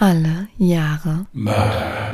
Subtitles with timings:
[0.00, 2.12] Alle Jahre Mörder.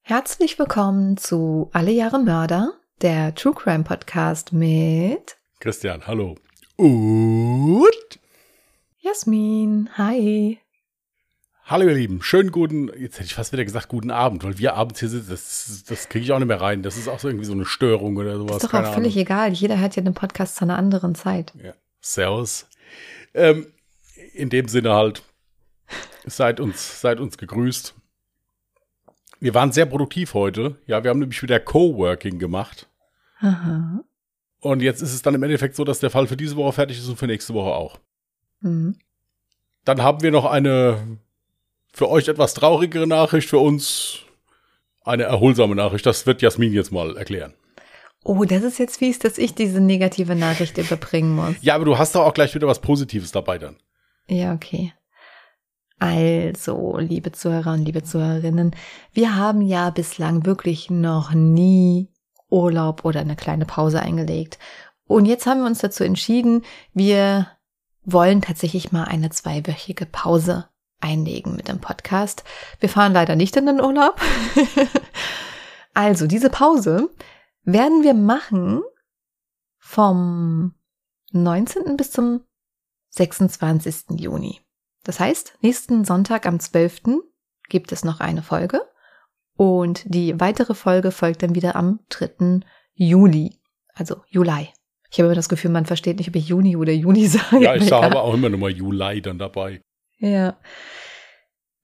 [0.00, 2.72] Herzlich willkommen zu Alle Jahre Mörder,
[3.02, 6.36] der True Crime Podcast mit Christian, hallo.
[6.76, 8.18] Und
[9.02, 9.90] Jasmin.
[9.98, 10.58] Hi.
[11.64, 14.74] Hallo ihr Lieben, schönen guten, jetzt hätte ich fast wieder gesagt guten Abend, weil wir
[14.74, 16.82] abends hier sitzen, das, das kriege ich auch nicht mehr rein.
[16.82, 18.62] Das ist auch so irgendwie so eine Störung oder sowas.
[18.62, 19.26] Ist doch auch völlig Ahnung.
[19.26, 19.52] egal.
[19.52, 21.52] Jeder hört ja den Podcast zu einer anderen Zeit.
[21.62, 21.72] Ja.
[22.00, 22.66] Servus.
[23.32, 23.72] Ähm,
[24.34, 25.22] in dem Sinne halt,
[26.26, 27.94] seid uns, seid uns gegrüßt.
[29.40, 30.76] Wir waren sehr produktiv heute.
[30.86, 32.88] Ja, wir haben nämlich wieder Coworking gemacht.
[33.40, 34.04] Aha.
[34.60, 36.98] Und jetzt ist es dann im Endeffekt so, dass der Fall für diese Woche fertig
[36.98, 38.00] ist und für nächste Woche auch.
[38.60, 38.96] Mhm.
[39.84, 41.18] Dann haben wir noch eine
[41.94, 44.18] für euch etwas traurigere Nachricht, für uns
[45.04, 46.04] eine erholsame Nachricht.
[46.04, 47.54] Das wird Jasmin jetzt mal erklären.
[48.24, 51.54] Oh, das ist jetzt fies, dass ich diese negative Nachricht überbringen muss.
[51.60, 53.76] Ja, aber du hast doch auch gleich wieder was Positives dabei dann.
[54.26, 54.92] Ja, okay.
[56.00, 58.74] Also, liebe Zuhörer und liebe Zuhörerinnen,
[59.12, 62.08] wir haben ja bislang wirklich noch nie
[62.50, 64.58] Urlaub oder eine kleine Pause eingelegt.
[65.06, 67.46] Und jetzt haben wir uns dazu entschieden, wir
[68.04, 70.66] wollen tatsächlich mal eine zweiwöchige Pause
[71.04, 72.42] einlegen mit dem Podcast.
[72.80, 74.20] Wir fahren leider nicht in den Urlaub.
[75.94, 77.10] also, diese Pause
[77.62, 78.82] werden wir machen
[79.78, 80.74] vom
[81.32, 81.96] 19.
[81.96, 82.40] bis zum
[83.10, 84.18] 26.
[84.18, 84.60] Juni.
[85.04, 87.02] Das heißt, nächsten Sonntag am 12.
[87.68, 88.80] gibt es noch eine Folge
[89.56, 92.60] und die weitere Folge folgt dann wieder am 3.
[92.94, 93.60] Juli,
[93.92, 94.68] also Juli.
[95.10, 97.62] Ich habe immer das Gefühl, man versteht nicht, ob ich Juni oder Juni sage.
[97.62, 99.80] Ja, ich sage aber auch immer nochmal Juli dann dabei.
[100.24, 100.56] Ja.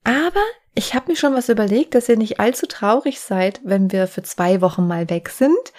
[0.03, 0.41] Aber
[0.73, 4.23] ich habe mir schon was überlegt, dass ihr nicht allzu traurig seid, wenn wir für
[4.23, 5.73] zwei Wochen mal weg sind.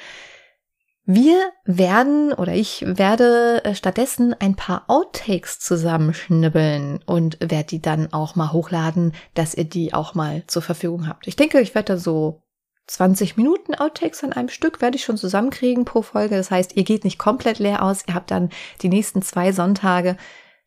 [1.05, 8.13] Wir werden oder ich werde äh, stattdessen ein paar Outtakes zusammenschnibbeln und werde die dann
[8.13, 11.27] auch mal hochladen, dass ihr die auch mal zur Verfügung habt.
[11.27, 12.43] Ich denke, ich werde da so
[12.87, 16.37] 20 Minuten Outtakes an einem Stück werde ich schon zusammenkriegen pro Folge.
[16.37, 18.05] Das heißt, ihr geht nicht komplett leer aus.
[18.07, 18.51] Ihr habt dann
[18.83, 20.17] die nächsten zwei Sonntage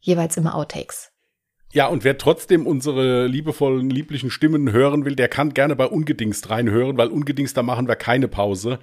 [0.01, 1.14] jeweils immer Outtakes.
[1.75, 6.49] Ja, und wer trotzdem unsere liebevollen, lieblichen Stimmen hören will, der kann gerne bei Ungedingst
[6.49, 8.79] reinhören, weil Ungedingst, da machen wir keine Pause.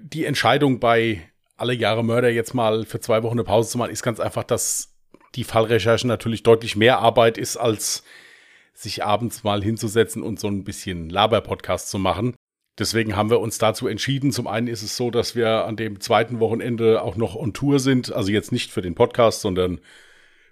[0.00, 1.20] Die Entscheidung bei
[1.56, 4.44] alle Jahre Mörder jetzt mal für zwei Wochen eine Pause zu machen, ist ganz einfach,
[4.44, 4.94] dass
[5.34, 8.04] die Fallrecherche natürlich deutlich mehr Arbeit ist, als
[8.72, 12.36] sich abends mal hinzusetzen und so ein bisschen Laber-Podcast zu machen.
[12.78, 14.30] Deswegen haben wir uns dazu entschieden.
[14.30, 17.80] Zum einen ist es so, dass wir an dem zweiten Wochenende auch noch on Tour
[17.80, 18.12] sind.
[18.12, 19.80] Also jetzt nicht für den Podcast, sondern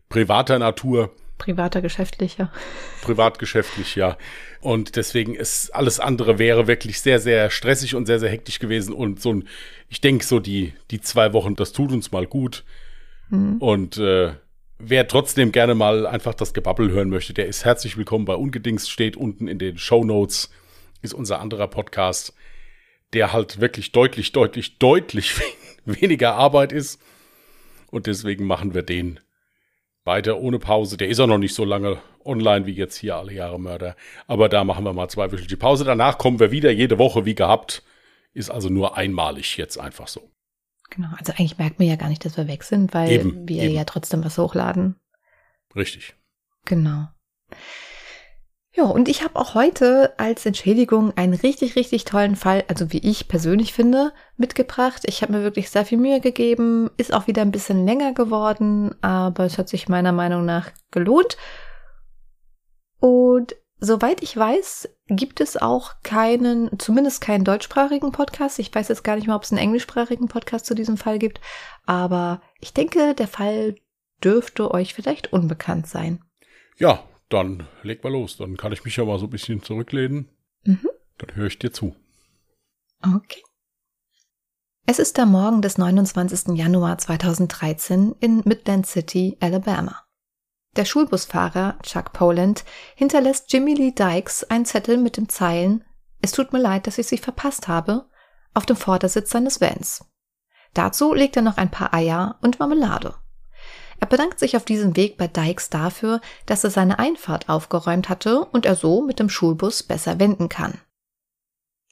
[0.09, 2.50] privater Natur, Privater, geschäftlicher.
[3.03, 4.17] privatgeschäftlich, ja.
[4.61, 8.95] Und deswegen ist alles andere wäre wirklich sehr, sehr stressig und sehr, sehr hektisch gewesen.
[8.95, 9.49] Und so ein,
[9.89, 12.65] ich denke, so die, die zwei Wochen, das tut uns mal gut.
[13.59, 14.34] Und äh,
[14.78, 18.91] wer trotzdem gerne mal einfach das Gebabbel hören möchte, der ist herzlich willkommen bei Ungedingst,
[18.91, 20.50] steht unten in den Show Notes,
[21.03, 22.34] ist unser anderer Podcast,
[23.12, 25.34] der halt wirklich deutlich, deutlich, deutlich
[25.84, 27.00] weniger Arbeit ist.
[27.91, 29.21] Und deswegen machen wir den
[30.06, 30.97] weiter ohne Pause.
[30.97, 33.97] Der ist auch noch nicht so lange online wie jetzt hier alle Jahre Mörder.
[34.27, 35.84] Aber da machen wir mal zweiwöchige Pause.
[35.84, 37.83] Danach kommen wir wieder jede Woche wie gehabt.
[38.33, 40.31] Ist also nur einmalig jetzt einfach so.
[40.91, 41.09] Genau.
[41.19, 43.75] Also eigentlich merkt man ja gar nicht, dass wir weg sind, weil Eben, wir eben.
[43.75, 44.97] ja trotzdem was hochladen.
[45.75, 46.15] Richtig.
[46.65, 47.09] Genau.
[48.77, 52.99] Ja, und ich habe auch heute als Entschädigung einen richtig, richtig tollen Fall, also wie
[52.99, 55.01] ich persönlich finde, mitgebracht.
[55.07, 58.95] Ich habe mir wirklich sehr viel Mühe gegeben, ist auch wieder ein bisschen länger geworden,
[59.01, 61.39] aber es hat sich meiner Meinung nach gelohnt.
[63.01, 68.59] Und soweit ich weiß, gibt es auch keinen, zumindest keinen deutschsprachigen Podcast.
[68.59, 71.41] Ich weiß jetzt gar nicht mehr, ob es einen englischsprachigen Podcast zu diesem Fall gibt,
[71.87, 73.77] aber ich denke, der Fall
[74.23, 76.23] dürfte euch vielleicht unbekannt sein.
[76.77, 78.37] Ja, dann leg mal los.
[78.37, 80.29] Dann kann ich mich ja mal so ein bisschen zurücklehnen.
[80.65, 80.89] Mhm.
[81.19, 81.95] Dann höre ich dir zu.
[83.03, 83.43] Okay.
[84.87, 86.57] Es ist der Morgen des 29.
[86.57, 90.05] Januar 2013 in Midland City, Alabama.
[90.77, 92.65] Der Schulbusfahrer Chuck Poland
[92.95, 95.84] hinterlässt Jimmy Lee Dykes einen Zettel mit den Zeilen
[96.21, 98.09] Es tut mir leid, dass ich Sie verpasst habe
[98.55, 100.05] auf dem Vordersitz seines Vans.
[100.75, 103.15] Dazu legt er noch ein paar Eier und Marmelade.
[103.98, 108.45] Er bedankt sich auf diesem Weg bei Dykes dafür, dass er seine Einfahrt aufgeräumt hatte
[108.45, 110.78] und er so mit dem Schulbus besser wenden kann.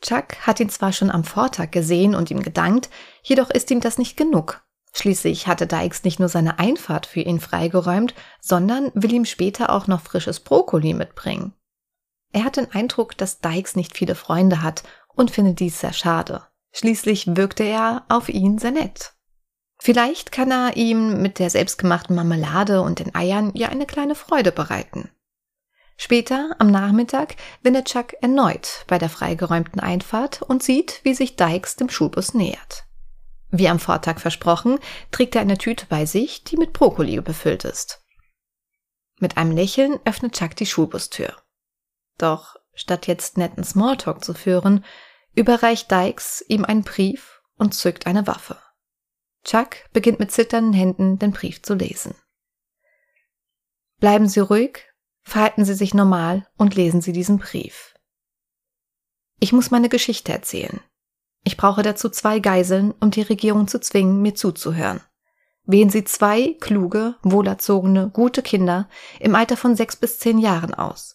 [0.03, 2.91] Chuck hat ihn zwar schon am Vortag gesehen und ihm gedankt,
[3.23, 4.62] jedoch ist ihm das nicht genug.
[4.93, 9.87] Schließlich hatte Dykes nicht nur seine Einfahrt für ihn freigeräumt, sondern will ihm später auch
[9.87, 11.55] noch frisches Brokkoli mitbringen.
[12.33, 14.85] Er hat den Eindruck, dass Dykes nicht viele Freunde hat
[15.15, 16.43] und findet dies sehr schade.
[16.73, 19.14] Schließlich wirkte er auf ihn sehr nett.
[19.79, 24.53] Vielleicht kann er ihm mit der selbstgemachten Marmelade und den Eiern ja eine kleine Freude
[24.53, 25.11] bereiten.
[25.97, 31.76] Später, am Nachmittag, windet Chuck erneut bei der freigeräumten Einfahrt und sieht, wie sich Dykes
[31.76, 32.85] dem Schulbus nähert.
[33.50, 34.79] Wie am Vortag versprochen,
[35.12, 38.00] trägt er eine Tüte bei sich, die mit Brokkoli befüllt ist.
[39.20, 41.32] Mit einem Lächeln öffnet Chuck die Schulbustür.
[42.19, 44.85] Doch statt jetzt netten Smalltalk zu führen,
[45.37, 48.59] überreicht Dykes ihm einen Brief und zückt eine Waffe.
[49.44, 52.14] Chuck beginnt mit zitternden Händen den Brief zu lesen.
[54.00, 54.85] Bleiben Sie ruhig,
[55.23, 57.94] verhalten Sie sich normal und lesen Sie diesen Brief.
[59.41, 60.81] Ich muss meine Geschichte erzählen.
[61.44, 65.00] Ich brauche dazu zwei Geiseln, um die Regierung zu zwingen, mir zuzuhören.
[65.64, 68.88] Wählen Sie zwei kluge, wohlerzogene, gute Kinder
[69.20, 71.14] im Alter von sechs bis zehn Jahren aus.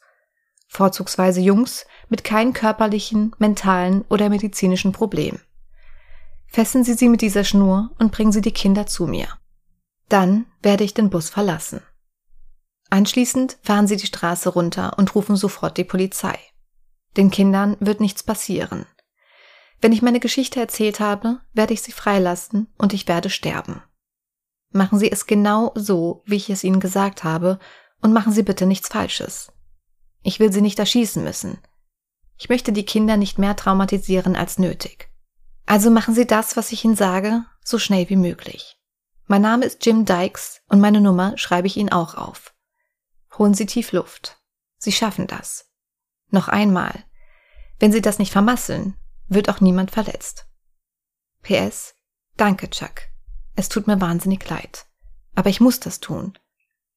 [0.67, 5.41] Vorzugsweise Jungs mit keinen körperlichen, mentalen oder medizinischen Problemen.
[6.51, 9.28] Fesseln Sie sie mit dieser Schnur und bringen Sie die Kinder zu mir.
[10.10, 11.81] Dann werde ich den Bus verlassen.
[12.90, 16.38] Anschließend fahren Sie die Straße runter und rufen sofort die Polizei.
[17.18, 18.86] Den Kindern wird nichts passieren.
[19.81, 23.81] Wenn ich meine Geschichte erzählt habe, werde ich sie freilassen und ich werde sterben.
[24.72, 27.60] Machen Sie es genau so, wie ich es Ihnen gesagt habe,
[28.01, 29.51] und machen Sie bitte nichts Falsches.
[30.22, 31.60] Ich will Sie nicht erschießen müssen.
[32.38, 35.08] Ich möchte die Kinder nicht mehr traumatisieren als nötig.
[35.69, 38.80] Also machen Sie das, was ich Ihnen sage, so schnell wie möglich.
[39.27, 42.56] Mein Name ist Jim Dykes und meine Nummer schreibe ich Ihnen auch auf.
[43.38, 44.42] Holen Sie tief Luft.
[44.80, 45.69] Sie schaffen das.
[46.31, 47.06] Noch einmal.
[47.77, 48.95] Wenn Sie das nicht vermasseln,
[49.27, 50.48] wird auch niemand verletzt.
[51.44, 51.94] PS.
[52.36, 53.04] Danke, Chuck.
[53.56, 54.88] Es tut mir wahnsinnig leid.
[55.36, 56.36] Aber ich muss das tun.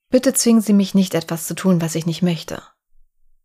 [0.08, 2.62] Bitte zwingen Sie mich nicht, etwas zu tun, was ich nicht möchte.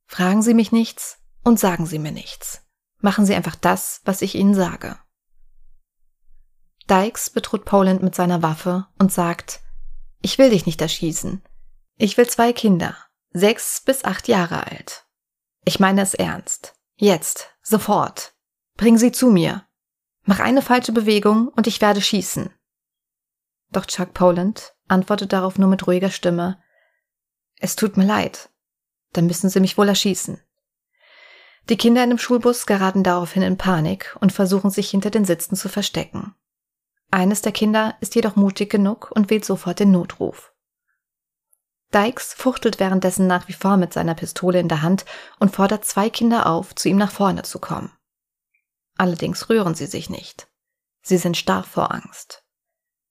[0.05, 2.61] Fragen Sie mich nichts und sagen Sie mir nichts.
[3.01, 4.97] Machen Sie einfach das, was ich Ihnen sage.
[6.89, 9.61] Dykes bedroht Poland mit seiner Waffe und sagt,
[10.21, 11.43] ich will dich nicht erschießen.
[11.97, 12.95] Ich will zwei Kinder,
[13.31, 15.05] sechs bis acht Jahre alt.
[15.65, 16.75] Ich meine es ernst.
[16.95, 18.33] Jetzt, sofort.
[18.75, 19.65] Bring sie zu mir.
[20.23, 22.53] Mach eine falsche Bewegung und ich werde schießen.
[23.71, 26.61] Doch Chuck Poland antwortet darauf nur mit ruhiger Stimme.
[27.59, 28.49] Es tut mir leid.
[29.13, 30.39] Dann müssen Sie mich wohl erschießen.
[31.69, 35.55] Die Kinder in dem Schulbus geraten daraufhin in Panik und versuchen sich hinter den Sitzen
[35.55, 36.33] zu verstecken.
[37.09, 40.53] Eines der Kinder ist jedoch mutig genug und wählt sofort den Notruf.
[41.93, 45.05] Dykes fuchtelt währenddessen nach wie vor mit seiner Pistole in der Hand
[45.39, 47.91] und fordert zwei Kinder auf, zu ihm nach vorne zu kommen.
[48.97, 50.47] Allerdings rühren sie sich nicht.
[51.01, 52.43] Sie sind starr vor Angst.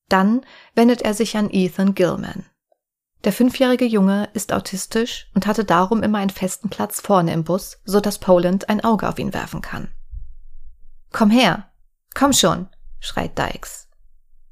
[0.08, 0.44] Dann
[0.74, 2.44] wendet er sich an Ethan Gilman.
[3.24, 7.80] Der fünfjährige Junge ist autistisch und hatte darum immer einen festen Platz vorne im Bus,
[7.84, 9.88] so dass Poland ein Auge auf ihn werfen kann.
[11.12, 11.70] Komm her!
[12.14, 12.68] Komm schon!
[13.00, 13.85] schreit Dykes.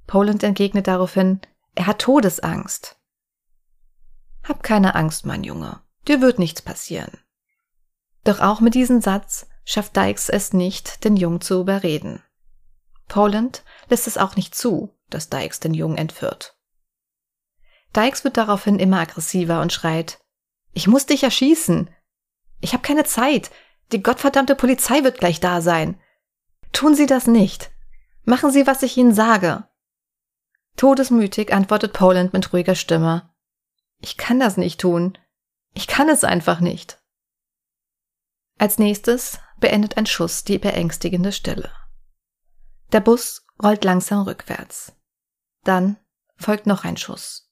[0.06, 1.40] Poland entgegnet daraufhin,
[1.74, 2.96] er hat Todesangst.
[4.44, 5.80] Hab keine Angst, mein Junge.
[6.06, 7.18] Dir wird nichts passieren.
[8.24, 12.22] Doch auch mit diesem Satz schafft Dykes es nicht, den Jungen zu überreden.
[13.08, 16.56] Poland lässt es auch nicht zu, dass Dykes den Jungen entführt.
[17.96, 20.18] Dykes wird daraufhin immer aggressiver und schreit,
[20.74, 21.88] ich muss dich erschießen.
[22.60, 23.50] Ich habe keine Zeit.
[23.92, 26.00] Die gottverdammte Polizei wird gleich da sein.
[26.72, 27.70] Tun Sie das nicht.
[28.24, 29.68] Machen Sie, was ich Ihnen sage.
[30.76, 33.30] Todesmütig antwortet Poland mit ruhiger Stimme.
[34.00, 35.16] Ich kann das nicht tun.
[35.72, 37.00] Ich kann es einfach nicht.
[38.58, 41.72] Als nächstes beendet ein Schuss die beängstigende Stille.
[42.92, 44.92] Der Bus rollt langsam rückwärts.
[45.64, 45.96] Dann
[46.36, 47.50] folgt noch ein Schuss.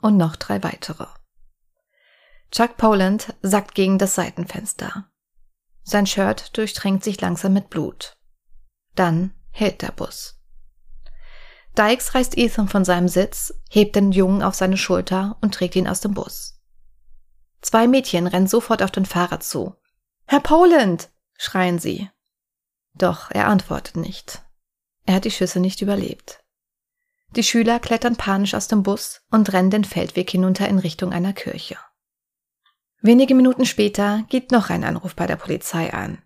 [0.00, 1.06] Und noch drei weitere.
[2.50, 5.08] Chuck Poland sackt gegen das Seitenfenster.
[5.84, 8.16] Sein Shirt durchtränkt sich langsam mit Blut.
[8.94, 10.41] Dann hält der Bus.
[11.76, 15.88] Dykes reißt Ethan von seinem Sitz, hebt den Jungen auf seine Schulter und trägt ihn
[15.88, 16.60] aus dem Bus.
[17.62, 19.76] Zwei Mädchen rennen sofort auf den Fahrer zu.
[20.26, 21.10] Herr Poland!
[21.38, 22.10] schreien sie.
[22.94, 24.42] Doch er antwortet nicht.
[25.06, 26.44] Er hat die Schüsse nicht überlebt.
[27.34, 31.32] Die Schüler klettern panisch aus dem Bus und rennen den Feldweg hinunter in Richtung einer
[31.32, 31.78] Kirche.
[33.00, 36.22] Wenige Minuten später geht noch ein Anruf bei der Polizei an.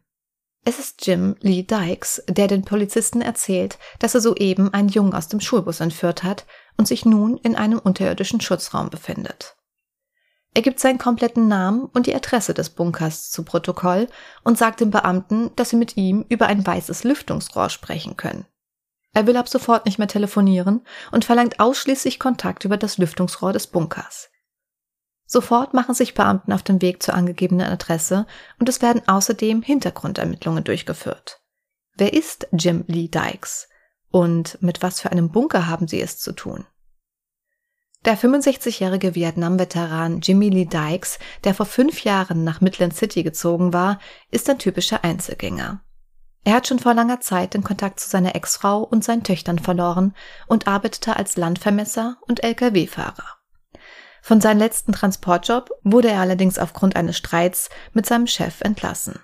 [0.69, 5.29] Es ist Jim Lee Dykes, der den Polizisten erzählt, dass er soeben einen Jungen aus
[5.29, 6.45] dem Schulbus entführt hat
[6.77, 9.55] und sich nun in einem unterirdischen Schutzraum befindet.
[10.55, 14.09] Er gibt seinen kompletten Namen und die Adresse des Bunkers zu Protokoll
[14.43, 18.45] und sagt den Beamten, dass sie mit ihm über ein weißes Lüftungsrohr sprechen können.
[19.13, 23.69] Er will ab sofort nicht mehr telefonieren und verlangt ausschließlich Kontakt über das Lüftungsrohr des
[23.69, 24.31] Bunkers.
[25.27, 28.27] Sofort machen sich Beamten auf den Weg zur angegebenen Adresse
[28.61, 31.41] und es werden außerdem Hintergrundermittlungen durchgeführt.
[31.97, 33.69] Wer ist Jim Lee Dykes?
[34.11, 36.65] Und mit was für einem Bunker haben sie es zu tun?
[38.05, 43.99] Der 65-jährige Vietnam-Veteran Jimmy Lee Dykes, der vor fünf Jahren nach Midland City gezogen war,
[44.31, 45.81] ist ein typischer Einzelgänger.
[46.45, 50.15] Er hat schon vor langer Zeit den Kontakt zu seiner Ex-Frau und seinen Töchtern verloren
[50.47, 53.36] und arbeitete als Landvermesser und Lkw-Fahrer.
[54.23, 59.21] Von seinem letzten Transportjob wurde er allerdings aufgrund eines Streits mit seinem Chef entlassen.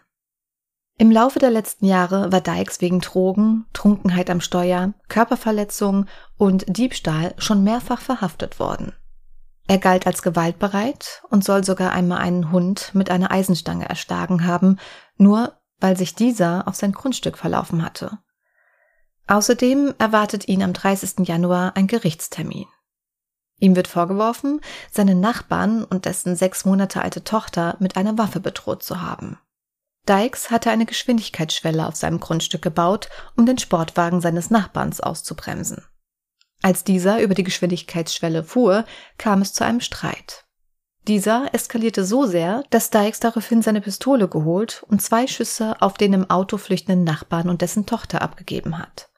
[0.98, 6.06] Im Laufe der letzten Jahre war Dykes wegen Drogen, Trunkenheit am Steuer, Körperverletzung
[6.36, 8.92] und Diebstahl schon mehrfach verhaftet worden.
[9.66, 14.78] Er galt als gewaltbereit und soll sogar einmal einen Hund mit einer Eisenstange erschlagen haben,
[15.16, 18.18] nur weil sich dieser auf sein Grundstück verlaufen hatte.
[19.26, 21.26] Außerdem erwartet ihn am 30.
[21.26, 22.66] Januar ein Gerichtstermin.
[23.62, 28.82] Ihm wird vorgeworfen, seinen Nachbarn und dessen sechs Monate alte Tochter mit einer Waffe bedroht
[28.82, 29.38] zu haben.
[30.08, 35.84] Dykes hatte eine Geschwindigkeitsschwelle auf seinem Grundstück gebaut, um den Sportwagen seines Nachbarns auszubremsen.
[36.60, 38.84] Als dieser über die Geschwindigkeitsschwelle fuhr,
[39.16, 40.44] kam es zu einem Streit.
[41.06, 46.14] Dieser eskalierte so sehr, dass Dykes daraufhin seine Pistole geholt und zwei Schüsse auf den
[46.14, 49.08] im Auto flüchtenden Nachbarn und dessen Tochter abgegeben hat.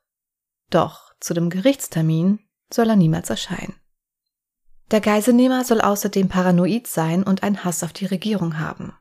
[0.68, 3.80] Doch zu dem Gerichtstermin soll er niemals erscheinen.
[4.94, 8.96] Der Geiselnehmer soll außerdem paranoid sein und einen Hass auf die Regierung haben.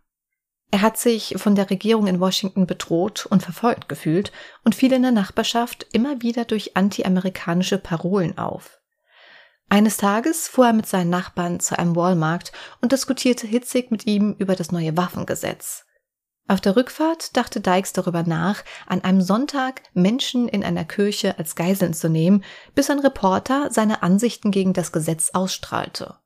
[0.72, 4.32] Er hat sich von der Regierung in Washington bedroht und verfolgt gefühlt
[4.64, 8.80] und fiel in der Nachbarschaft immer wieder durch anti-amerikanische Parolen auf.
[9.70, 14.36] Eines Tages fuhr er mit seinen Nachbarn zu einem Walmart und diskutierte hitzig mit ihm
[14.40, 15.86] über das neue Waffengesetz.
[16.48, 21.56] Auf der Rückfahrt dachte Dykes darüber nach, an einem Sonntag Menschen in einer Kirche als
[21.56, 22.44] Geiseln zu nehmen,
[22.76, 26.18] bis ein Reporter seine Ansichten gegen das Gesetz ausstrahlte.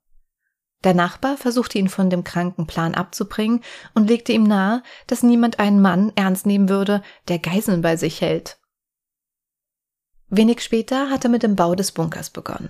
[0.83, 5.59] Der Nachbar versuchte ihn von dem kranken Plan abzubringen und legte ihm nahe, dass niemand
[5.59, 8.59] einen Mann ernst nehmen würde, der Geiseln bei sich hält.
[10.29, 12.69] Wenig später hat er mit dem Bau des Bunkers begonnen.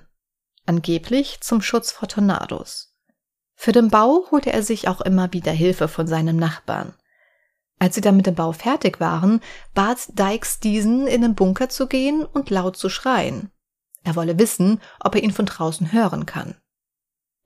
[0.65, 2.93] Angeblich zum Schutz vor Tornados.
[3.55, 6.93] Für den Bau holte er sich auch immer wieder Hilfe von seinem Nachbarn.
[7.79, 9.41] Als sie dann mit dem Bau fertig waren,
[9.73, 13.51] bat Dykes diesen, in den Bunker zu gehen und laut zu schreien.
[14.03, 16.55] Er wolle wissen, ob er ihn von draußen hören kann.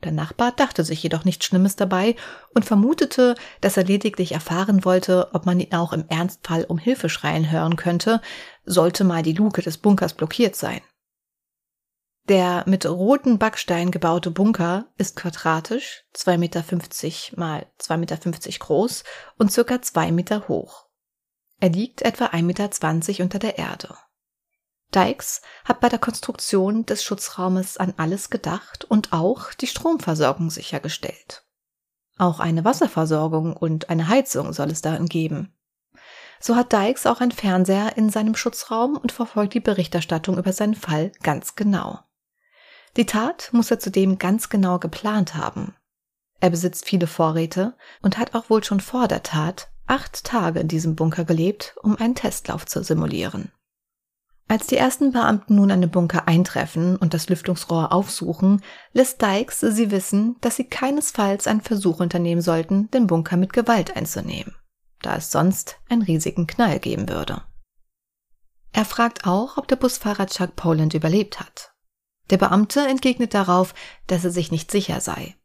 [0.04, 2.16] Der Nachbar dachte sich jedoch nichts Schlimmes dabei
[2.56, 7.10] und vermutete, dass er lediglich erfahren wollte, ob man ihn auch im Ernstfall um Hilfe
[7.10, 8.22] schreien hören könnte,
[8.66, 10.82] sollte mal die Luke des Bunkers blockiert sein.
[12.32, 16.64] Der mit roten Backsteinen gebaute Bunker ist quadratisch, 2,50 Meter
[17.36, 19.04] mal 2,50 Meter groß
[19.38, 20.86] und circa 2 Meter hoch.
[21.60, 23.98] Er liegt etwa 1,20 Meter unter der Erde.
[24.96, 31.44] Dykes hat bei der Konstruktion des Schutzraumes an alles gedacht und auch die Stromversorgung sichergestellt.
[32.18, 35.54] Auch eine Wasserversorgung und eine Heizung soll es darin geben.
[36.40, 40.76] So hat Dykes auch ein Fernseher in seinem Schutzraum und verfolgt die Berichterstattung über seinen
[40.76, 42.00] Fall ganz genau.
[42.98, 45.76] Die Tat muss er zudem ganz genau geplant haben.
[46.40, 50.68] Er besitzt viele Vorräte und hat auch wohl schon vor der Tat acht Tage in
[50.68, 53.52] diesem Bunker gelebt, um einen Testlauf zu simulieren.
[54.48, 59.62] Als die ersten Beamten nun an den Bunker eintreffen und das Lüftungsrohr aufsuchen, lässt Dykes
[59.62, 64.54] sie wissen, dass sie keinesfalls einen Versuch unternehmen sollten, den Bunker mit Gewalt einzunehmen,
[65.02, 67.44] da es sonst einen riesigen Knall geben würde.
[68.74, 71.71] Er fragt auch, ob der Busfahrer Chuck Poland überlebt hat.
[72.32, 73.76] Der Beamte entgegnet darauf,
[74.08, 75.36] dass er sich nicht sicher sei.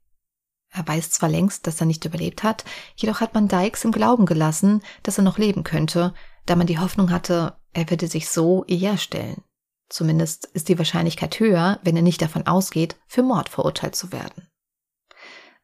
[0.71, 2.65] Er weiß zwar längst, dass er nicht überlebt hat,
[2.97, 6.15] jedoch hat man Dykes im Glauben gelassen, dass er noch leben könnte,
[6.45, 9.43] da man die Hoffnung hatte, er würde sich so eher stellen.
[9.89, 14.49] Zumindest ist die Wahrscheinlichkeit höher, wenn er nicht davon ausgeht, für Mord verurteilt zu werden.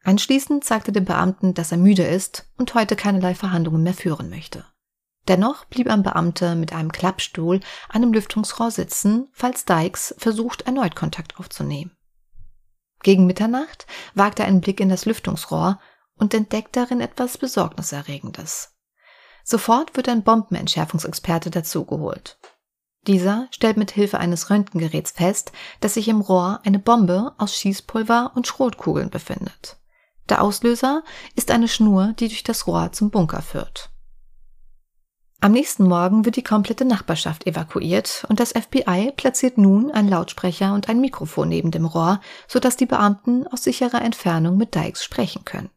[0.03, 4.65] Anschließend sagte dem Beamten, dass er müde ist und heute keinerlei Verhandlungen mehr führen möchte.
[5.27, 10.95] Dennoch blieb ein Beamter mit einem Klappstuhl an dem Lüftungsrohr sitzen, falls Dykes versucht, erneut
[10.95, 11.95] Kontakt aufzunehmen.
[13.03, 15.79] Gegen Mitternacht wagt er einen Blick in das Lüftungsrohr
[16.15, 18.73] und entdeckt darin etwas Besorgniserregendes.
[19.43, 22.37] Sofort wird ein Bombenentschärfungsexperte dazugeholt.
[23.07, 25.51] Dieser stellt mit Hilfe eines Röntgengeräts fest,
[25.81, 29.77] dass sich im Rohr eine Bombe aus Schießpulver und Schrotkugeln befindet.
[30.29, 31.03] Der Auslöser
[31.35, 33.92] ist eine Schnur, die durch das Rohr zum Bunker führt.
[35.43, 40.73] Am nächsten Morgen wird die komplette Nachbarschaft evakuiert und das FBI platziert nun einen Lautsprecher
[40.73, 45.43] und ein Mikrofon neben dem Rohr, sodass die Beamten aus sicherer Entfernung mit Dykes sprechen
[45.43, 45.69] können.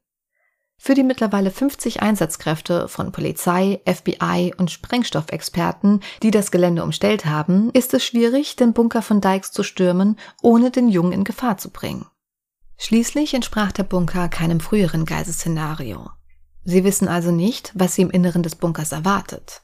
[0.79, 7.71] Für die mittlerweile 50 Einsatzkräfte von Polizei, FBI und Sprengstoffexperten, die das Gelände umstellt haben,
[7.73, 11.71] ist es schwierig, den Bunker von Dykes zu stürmen, ohne den Jungen in Gefahr zu
[11.71, 12.07] bringen.
[12.79, 16.11] Schließlich entsprach der Bunker keinem früheren Geiselszenario.
[16.69, 19.63] Sie wissen also nicht, was sie im Inneren des Bunkers erwartet.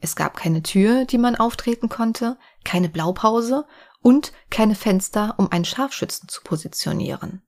[0.00, 3.66] Es gab keine Tür, die man auftreten konnte, keine Blaupause
[4.02, 7.42] und keine Fenster, um einen Scharfschützen zu positionieren.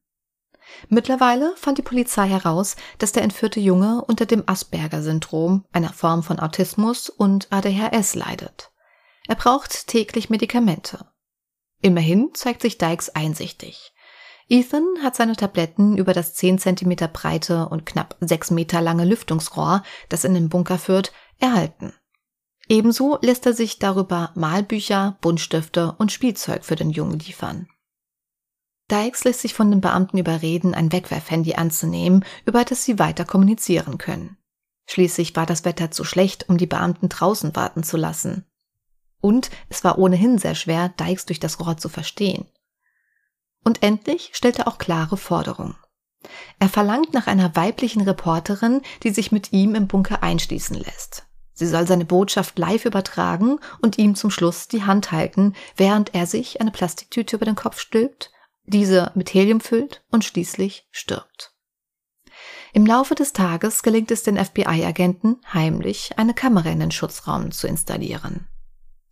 [0.89, 6.39] Mittlerweile fand die Polizei heraus, dass der entführte Junge unter dem Asperger-Syndrom, einer Form von
[6.39, 8.71] Autismus und ADHS leidet.
[9.27, 11.07] Er braucht täglich Medikamente.
[11.81, 13.92] Immerhin zeigt sich Dykes einsichtig.
[14.49, 19.83] Ethan hat seine Tabletten über das 10 cm breite und knapp 6 Meter lange Lüftungsrohr,
[20.09, 21.93] das in den Bunker führt, erhalten.
[22.69, 27.69] Ebenso lässt er sich darüber Malbücher, Buntstifte und Spielzeug für den Jungen liefern.
[28.91, 33.99] Dykes lässt sich von den Beamten überreden, ein Wegwerfhandy anzunehmen, über das sie weiter kommunizieren
[33.99, 34.37] können.
[34.87, 38.45] Schließlich war das Wetter zu schlecht, um die Beamten draußen warten zu lassen.
[39.21, 42.47] Und es war ohnehin sehr schwer, Dykes durch das Rohr zu verstehen.
[43.65, 45.77] Und endlich stellt er auch klare Forderungen.
[46.59, 51.27] Er verlangt nach einer weiblichen Reporterin, die sich mit ihm im Bunker einschließen lässt.
[51.55, 56.27] Sie soll seine Botschaft live übertragen und ihm zum Schluss die Hand halten, während er
[56.27, 58.31] sich eine Plastiktüte über den Kopf stülpt
[58.65, 61.53] diese mit Helium füllt und schließlich stirbt.
[62.73, 67.67] Im Laufe des Tages gelingt es den FBI-Agenten, heimlich eine Kamera in den Schutzraum zu
[67.67, 68.49] installieren.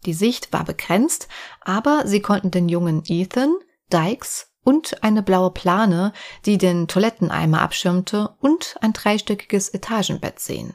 [0.07, 1.29] Die Sicht war begrenzt,
[1.61, 3.55] aber sie konnten den jungen Ethan,
[3.91, 6.13] Dykes und eine blaue Plane,
[6.47, 10.75] die den Toiletteneimer abschirmte, und ein dreistöckiges Etagenbett sehen.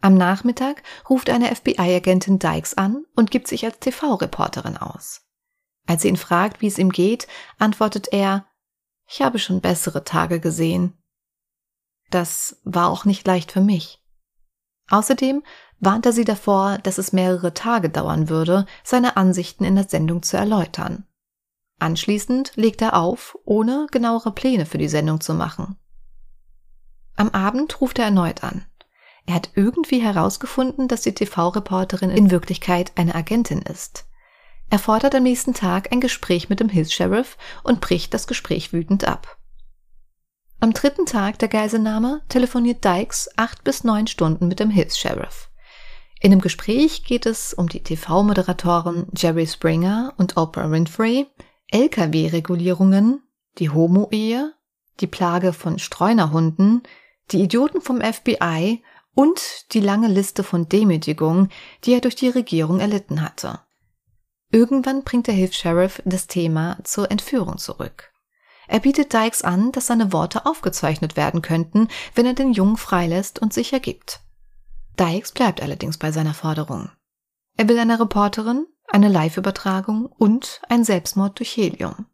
[0.00, 5.26] Am Nachmittag ruft eine FBI-Agentin Dykes an und gibt sich als TV-Reporterin aus.
[5.86, 7.26] Als sie ihn fragt, wie es ihm geht,
[7.58, 8.46] antwortet er,
[9.06, 10.96] ich habe schon bessere Tage gesehen.
[12.10, 14.02] Das war auch nicht leicht für mich.
[14.88, 15.42] Außerdem
[15.78, 20.22] warnt er sie davor, dass es mehrere Tage dauern würde, seine Ansichten in der Sendung
[20.22, 21.06] zu erläutern.
[21.80, 25.76] Anschließend legt er auf, ohne genauere Pläne für die Sendung zu machen.
[27.16, 28.66] Am Abend ruft er erneut an.
[29.26, 34.06] Er hat irgendwie herausgefunden, dass die TV-Reporterin in Wirklichkeit eine Agentin ist.
[34.68, 39.04] Er fordert am nächsten Tag ein Gespräch mit dem Hilfs-Sheriff und bricht das Gespräch wütend
[39.04, 39.38] ab.
[40.60, 45.50] Am dritten Tag der Geiselnahme telefoniert Dykes acht bis neun Stunden mit dem Hilfs-Sheriff.
[46.20, 51.26] In dem Gespräch geht es um die TV-Moderatoren Jerry Springer und Oprah Winfrey,
[51.70, 53.22] LKW-Regulierungen,
[53.58, 54.54] die Homo-Ehe,
[55.00, 56.82] die Plage von Streunerhunden,
[57.30, 58.82] die Idioten vom FBI
[59.14, 61.50] und die lange Liste von Demütigungen,
[61.84, 63.60] die er durch die Regierung erlitten hatte.
[64.52, 68.12] Irgendwann bringt der Hilfs-Sheriff das Thema zur Entführung zurück.
[68.66, 73.40] Er bietet Dykes an, dass seine Worte aufgezeichnet werden könnten, wenn er den Jungen freilässt
[73.40, 74.20] und sich ergibt.
[74.98, 76.90] Dykes bleibt allerdings bei seiner Forderung.
[77.56, 82.06] Er will eine Reporterin, eine Live-Übertragung und ein Selbstmord durch Helium.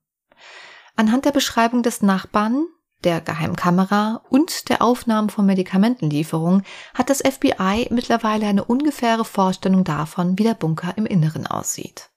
[0.97, 2.67] Anhand der Beschreibung des Nachbarn,
[3.05, 10.39] der Geheimkamera und der Aufnahmen von Medikamentenlieferungen hat das FBI mittlerweile eine ungefähre Vorstellung davon,
[10.39, 12.11] wie der Bunker im Inneren aussieht.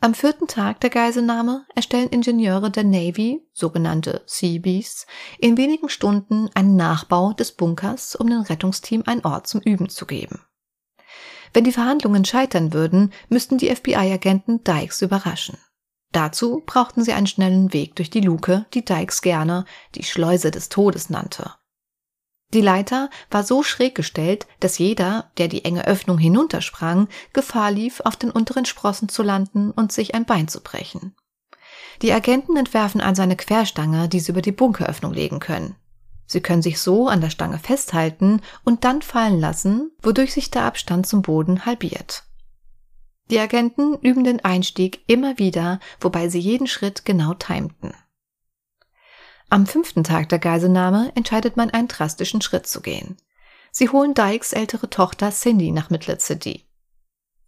[0.00, 5.06] Am vierten Tag der Geiselnahme erstellen Ingenieure der Navy, sogenannte Seabees,
[5.38, 10.06] in wenigen Stunden einen Nachbau des Bunkers, um dem Rettungsteam einen Ort zum Üben zu
[10.06, 10.44] geben.
[11.52, 15.58] Wenn die Verhandlungen scheitern würden, müssten die FBI-Agenten Dykes überraschen.
[16.12, 20.68] Dazu brauchten sie einen schnellen Weg durch die Luke, die Dykes gerne die Schleuse des
[20.68, 21.54] Todes nannte.
[22.54, 28.00] Die Leiter war so schräg gestellt, dass jeder, der die enge Öffnung hinuntersprang, Gefahr lief,
[28.00, 31.14] auf den unteren Sprossen zu landen und sich ein Bein zu brechen.
[32.00, 35.76] Die Agenten entwerfen also eine Querstange, die sie über die Bunkeröffnung legen können.
[36.28, 40.64] Sie können sich so an der Stange festhalten und dann fallen lassen, wodurch sich der
[40.64, 42.24] Abstand zum Boden halbiert.
[43.30, 47.94] Die Agenten üben den Einstieg immer wieder, wobei sie jeden Schritt genau timten.
[49.48, 53.16] Am fünften Tag der Geiselnahme entscheidet man, einen drastischen Schritt zu gehen.
[53.70, 56.66] Sie holen Dykes ältere Tochter Cindy nach Midlet City.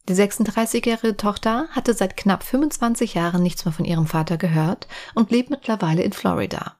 [0.08, 5.30] Die 36-jährige Tochter hatte seit knapp 25 Jahren nichts mehr von ihrem Vater gehört und
[5.30, 6.79] lebt mittlerweile in Florida.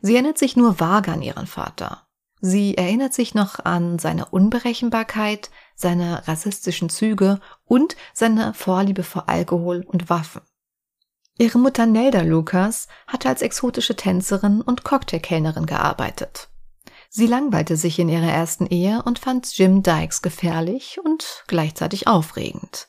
[0.00, 2.06] Sie erinnert sich nur vage an ihren Vater.
[2.40, 9.84] Sie erinnert sich noch an seine Unberechenbarkeit, seine rassistischen Züge und seine Vorliebe vor Alkohol
[9.86, 10.40] und Waffen.
[11.38, 16.48] Ihre Mutter Nelda Lucas hatte als exotische Tänzerin und Cocktailkellnerin gearbeitet.
[17.08, 22.88] Sie langweilte sich in ihrer ersten Ehe und fand Jim Dykes gefährlich und gleichzeitig aufregend.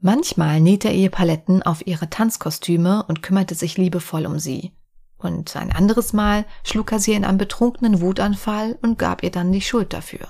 [0.00, 4.72] Manchmal nähte er ihr Paletten auf ihre Tanzkostüme und kümmerte sich liebevoll um sie.
[5.22, 9.52] Und ein anderes Mal schlug er sie in einem betrunkenen Wutanfall und gab ihr dann
[9.52, 10.28] die Schuld dafür.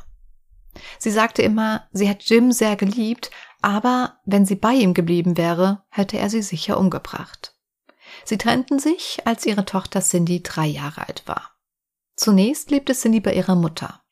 [0.98, 3.31] Sie sagte immer, sie hat Jim sehr geliebt,
[3.62, 7.55] aber wenn sie bei ihm geblieben wäre, hätte er sie sicher umgebracht.
[8.24, 11.52] Sie trennten sich, als ihre Tochter Cindy drei Jahre alt war.
[12.16, 14.02] Zunächst lebte Cindy bei ihrer Mutter.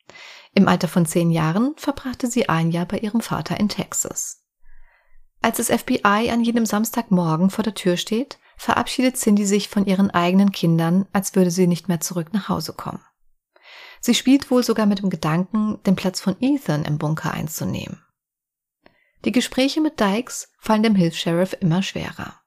[0.55, 4.45] Im Alter von zehn Jahren verbrachte sie ein Jahr bei ihrem Vater in Texas.
[5.43, 10.11] Als das FBI an jedem Samstagmorgen vor der Tür steht, verabschiedet Cindy sich von ihren
[10.11, 13.03] eigenen Kindern, als würde sie nicht mehr zurück nach Hause kommen.
[14.03, 18.05] Sie spielt wohl sogar mit dem Gedanken, den Platz von Ethan im Bunker einzunehmen.
[19.25, 22.39] Die Gespräche mit Dykes fallen dem Hilfs-Sheriff immer schwerer.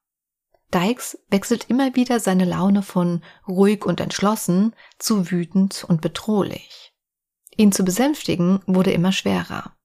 [0.71, 6.93] Dykes wechselt immer wieder seine Laune von ruhig und entschlossen zu wütend und bedrohlich.
[7.57, 9.75] Ihn zu besänftigen wurde immer schwerer.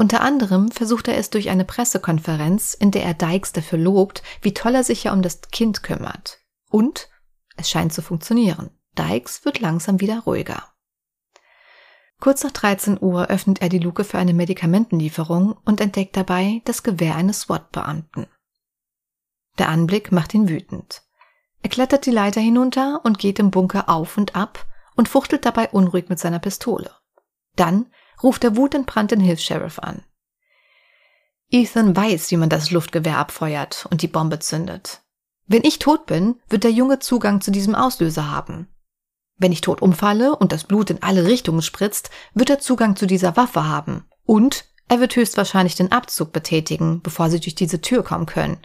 [0.00, 4.54] Unter anderem versucht er es durch eine Pressekonferenz, in der er Dykes dafür lobt, wie
[4.54, 6.38] toll er sich ja um das Kind kümmert.
[6.70, 7.10] Und
[7.58, 8.70] es scheint zu funktionieren.
[8.96, 10.72] Dykes wird langsam wieder ruhiger.
[12.18, 16.82] Kurz nach 13 Uhr öffnet er die Luke für eine Medikamentenlieferung und entdeckt dabei das
[16.82, 18.26] Gewehr eines SWAT-Beamten.
[19.58, 21.02] Der Anblick macht ihn wütend.
[21.62, 24.64] Er klettert die Leiter hinunter und geht im Bunker auf und ab
[24.96, 26.90] und fuchtelt dabei unruhig mit seiner Pistole.
[27.54, 30.02] Dann ruft er wutentbrannt den Hilfs-Sheriff an.
[31.50, 35.02] Ethan weiß, wie man das Luftgewehr abfeuert und die Bombe zündet.
[35.46, 38.68] Wenn ich tot bin, wird der Junge Zugang zu diesem Auslöser haben.
[39.36, 43.06] Wenn ich tot umfalle und das Blut in alle Richtungen spritzt, wird er Zugang zu
[43.06, 44.04] dieser Waffe haben.
[44.24, 48.58] Und er wird höchstwahrscheinlich den Abzug betätigen, bevor sie durch diese Tür kommen können.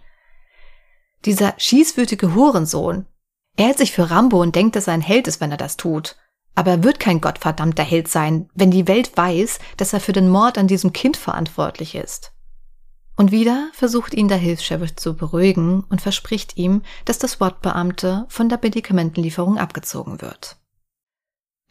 [1.24, 3.08] Dieser schießwütige Hurensohn.
[3.58, 5.78] Er hält sich für Rambo und denkt, dass er ein Held ist, wenn er das
[5.78, 6.18] tut.
[6.56, 10.30] Aber er wird kein gottverdammter Held sein, wenn die Welt weiß, dass er für den
[10.30, 12.32] Mord an diesem Kind verantwortlich ist.
[13.18, 18.50] Und wieder versucht ihn der Hilfs-Sheriff zu beruhigen und verspricht ihm, dass das Wortbeamte von
[18.50, 20.58] der Medikamentenlieferung abgezogen wird.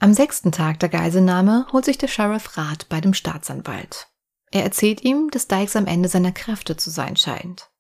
[0.01, 4.09] Am sechsten Tag der Geiselnahme holt sich der Sheriff Rat bei dem Staatsanwalt.
[4.51, 7.71] Er erzählt ihm, dass Dykes am Ende seiner Kräfte zu sein scheint.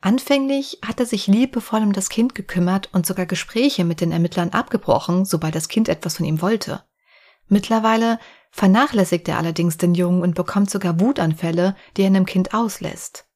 [0.00, 4.50] Anfänglich hat er sich liebevoll um das Kind gekümmert und sogar Gespräche mit den Ermittlern
[4.50, 6.84] abgebrochen, sobald das Kind etwas von ihm wollte.
[7.48, 8.18] Mittlerweile
[8.50, 13.26] vernachlässigt er allerdings den Jungen und bekommt sogar Wutanfälle, die er in dem Kind auslässt.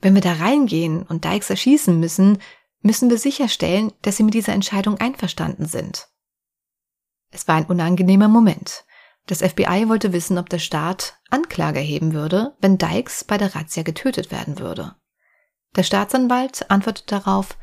[0.00, 2.38] Wenn wir da reingehen und Dykes erschießen müssen,
[2.80, 6.08] müssen wir sicherstellen, dass sie mit dieser Entscheidung einverstanden sind.
[7.30, 8.84] Es war ein unangenehmer Moment.
[9.26, 13.82] Das FBI wollte wissen, ob der Staat Anklage erheben würde, wenn Dykes bei der Razzia
[13.82, 14.94] getötet werden würde.
[15.76, 17.56] Der Staatsanwalt antwortet darauf,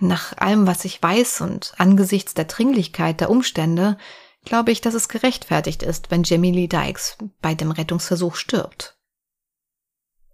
[0.00, 3.98] nach allem, was ich weiß und angesichts der Dringlichkeit der Umstände,
[4.44, 8.98] glaube ich, dass es gerechtfertigt ist, wenn Jamie Lee Dykes bei dem Rettungsversuch stirbt.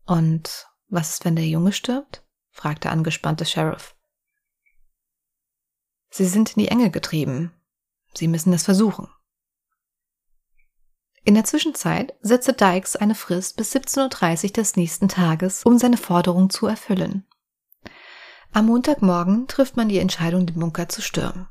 [0.05, 2.25] Und was ist, wenn der Junge stirbt?
[2.51, 3.95] fragt der angespannte Sheriff.
[6.11, 7.55] Sie sind in die Enge getrieben.
[8.15, 9.09] Sie müssen es versuchen.
[11.31, 15.97] In der Zwischenzeit setzte Dykes eine Frist bis 17.30 Uhr des nächsten Tages, um seine
[15.97, 17.25] Forderung zu erfüllen.
[18.53, 21.47] Am Montagmorgen trifft man die Entscheidung, den Bunker zu stürmen.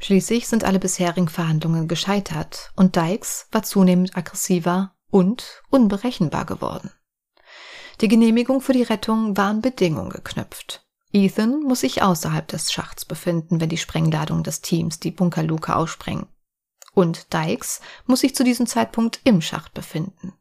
[0.00, 6.90] Schließlich sind alle bisherigen Verhandlungen gescheitert und Dykes war zunehmend aggressiver und unberechenbar geworden.
[8.00, 10.86] Die Genehmigung für die Rettung war an Bedingungen geknüpft.
[11.12, 16.28] Ethan muss sich außerhalb des Schachts befinden, wenn die Sprengladungen des Teams die Bunkerluke aussprengen
[16.98, 20.32] und Dykes muss sich zu diesem Zeitpunkt im Schacht befinden.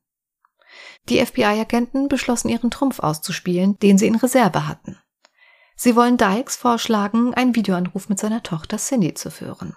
[1.07, 4.97] Die FBI-Agenten beschlossen ihren Trumpf auszuspielen, den sie in Reserve hatten.
[5.75, 9.75] Sie wollen Dykes vorschlagen, einen Videoanruf mit seiner Tochter Cindy zu führen.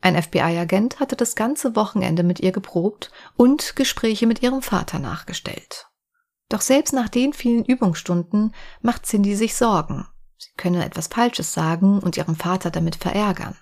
[0.00, 5.88] Ein FBI-Agent hatte das ganze Wochenende mit ihr geprobt und Gespräche mit ihrem Vater nachgestellt.
[6.48, 10.06] Doch selbst nach den vielen Übungsstunden macht Cindy sich Sorgen.
[10.38, 13.58] Sie könne etwas Falsches sagen und ihrem Vater damit verärgern.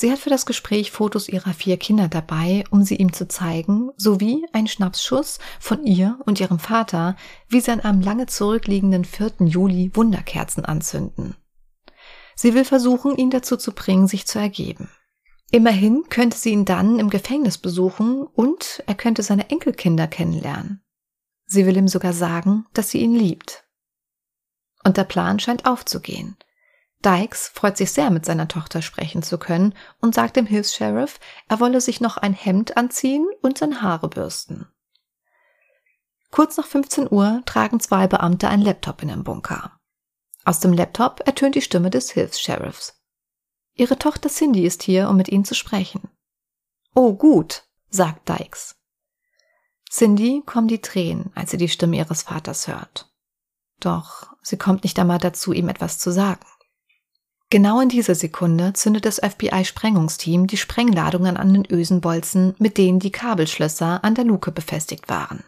[0.00, 3.90] Sie hat für das Gespräch Fotos ihrer vier Kinder dabei, um sie ihm zu zeigen,
[3.96, 7.16] sowie ein Schnapsschuss von ihr und ihrem Vater,
[7.48, 9.32] wie sie an einem lange zurückliegenden 4.
[9.40, 11.34] Juli Wunderkerzen anzünden.
[12.36, 14.88] Sie will versuchen, ihn dazu zu bringen, sich zu ergeben.
[15.50, 20.80] Immerhin könnte sie ihn dann im Gefängnis besuchen und er könnte seine Enkelkinder kennenlernen.
[21.44, 23.64] Sie will ihm sogar sagen, dass sie ihn liebt.
[24.84, 26.36] Und der Plan scheint aufzugehen.
[27.04, 31.60] Dykes freut sich sehr, mit seiner Tochter sprechen zu können und sagt dem Hilfs-Sheriff, er
[31.60, 34.66] wolle sich noch ein Hemd anziehen und seine Haare bürsten.
[36.30, 39.78] Kurz nach 15 Uhr tragen zwei Beamte ein Laptop in den Bunker.
[40.44, 43.00] Aus dem Laptop ertönt die Stimme des Hilfs-Sheriffs.
[43.74, 46.08] Ihre Tochter Cindy ist hier, um mit Ihnen zu sprechen.
[46.94, 48.76] Oh, gut, sagt Dykes.
[49.90, 53.10] Cindy kommen die Tränen, als sie die Stimme ihres Vaters hört.
[53.80, 56.44] Doch sie kommt nicht einmal dazu, ihm etwas zu sagen.
[57.50, 63.12] Genau in dieser Sekunde zündet das FBI-Sprengungsteam die Sprengladungen an den Ösenbolzen, mit denen die
[63.12, 65.44] Kabelschlösser an der Luke befestigt waren.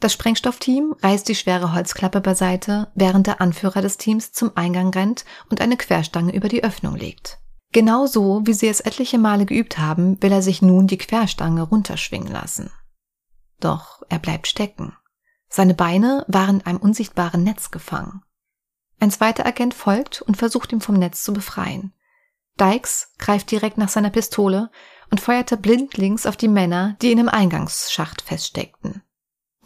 [0.00, 5.24] Das Sprengstoffteam reißt die schwere Holzklappe beiseite, während der Anführer des Teams zum Eingang rennt
[5.50, 7.38] und eine Querstange über die Öffnung legt.
[7.72, 12.32] Genauso wie sie es etliche Male geübt haben, will er sich nun die Querstange runterschwingen
[12.32, 12.70] lassen.
[13.60, 14.96] Doch er bleibt stecken.
[15.48, 18.22] Seine Beine waren in einem unsichtbaren Netz gefangen.
[19.00, 21.92] Ein zweiter Agent folgt und versucht ihn vom Netz zu befreien.
[22.58, 24.70] Dykes greift direkt nach seiner Pistole
[25.10, 29.02] und feuerte blindlings auf die Männer, die in einem Eingangsschacht feststeckten.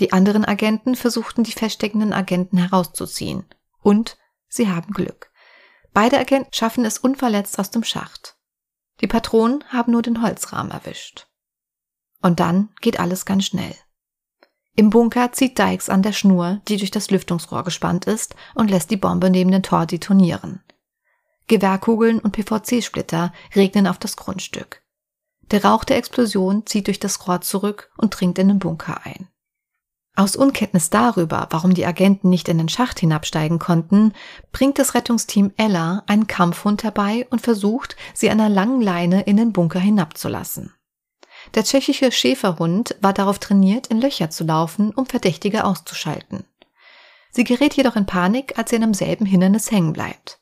[0.01, 3.45] Die anderen Agenten versuchten die feststeckenden Agenten herauszuziehen.
[3.83, 4.19] Und
[4.49, 5.31] sie haben Glück.
[5.93, 8.37] Beide Agenten schaffen es unverletzt aus dem Schacht.
[9.01, 11.27] Die Patronen haben nur den Holzrahmen erwischt.
[12.21, 13.75] Und dann geht alles ganz schnell.
[14.75, 18.91] Im Bunker zieht Dykes an der Schnur, die durch das Lüftungsrohr gespannt ist, und lässt
[18.91, 20.63] die Bombe neben den Tor detonieren.
[21.47, 24.83] Gewehrkugeln und PVC-Splitter regnen auf das Grundstück.
[25.51, 29.29] Der Rauch der Explosion zieht durch das Rohr zurück und dringt in den Bunker ein.
[30.15, 34.13] Aus Unkenntnis darüber, warum die Agenten nicht in den Schacht hinabsteigen konnten,
[34.53, 39.37] bringt das Rettungsteam Ella einen Kampfhund herbei und versucht, sie an einer langen Leine in
[39.37, 40.75] den Bunker hinabzulassen.
[41.55, 46.45] Der tschechische Schäferhund war darauf trainiert, in Löcher zu laufen, um Verdächtige auszuschalten.
[47.31, 50.39] Sie gerät jedoch in Panik, als sie an demselben Hindernis hängen bleibt.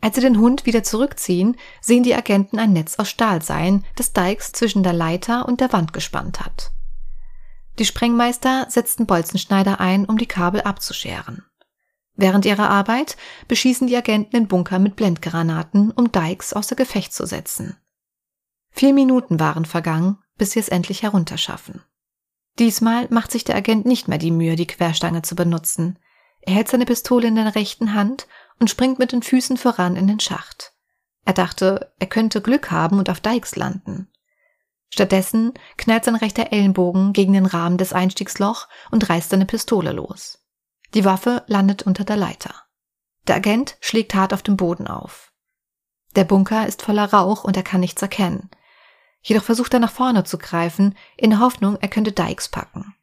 [0.00, 4.12] Als sie den Hund wieder zurückziehen, sehen die Agenten ein Netz aus Stahl sein, das
[4.12, 6.72] Dykes zwischen der Leiter und der Wand gespannt hat.
[7.78, 11.42] Die Sprengmeister setzten Bolzenschneider ein, um die Kabel abzuscheren.
[12.16, 13.16] Während ihrer Arbeit
[13.48, 17.76] beschießen die Agenten den Bunker mit Blendgranaten, um Dykes außer Gefecht zu setzen.
[18.76, 21.84] Vier Minuten waren vergangen, bis sie es endlich herunterschaffen.
[22.58, 25.98] Diesmal macht sich der Agent nicht mehr die Mühe, die Querstange zu benutzen.
[26.40, 28.26] Er hält seine Pistole in der rechten Hand
[28.58, 30.72] und springt mit den Füßen voran in den Schacht.
[31.24, 34.10] Er dachte, er könnte Glück haben und auf Dykes landen.
[34.90, 40.44] Stattdessen knallt sein rechter Ellenbogen gegen den Rahmen des Einstiegsloch und reißt seine Pistole los.
[40.94, 42.54] Die Waffe landet unter der Leiter.
[43.28, 45.32] Der Agent schlägt hart auf dem Boden auf.
[46.14, 48.50] Der Bunker ist voller Rauch und er kann nichts erkennen.
[49.26, 52.94] Jedoch versucht er nach vorne zu greifen, in der Hoffnung, er könnte Dykes packen.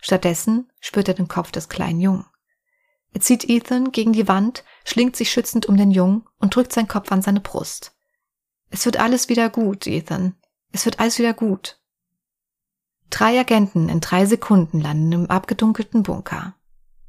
[0.00, 2.26] Stattdessen spürt er den Kopf des kleinen Jungen.
[3.12, 6.88] Er zieht Ethan gegen die Wand, schlingt sich schützend um den Jungen und drückt seinen
[6.88, 7.94] Kopf an seine Brust.
[8.70, 10.34] Es wird alles wieder gut, Ethan.
[10.72, 11.78] Es wird alles wieder gut.
[13.10, 16.56] Drei Agenten in drei Sekunden landen im abgedunkelten Bunker.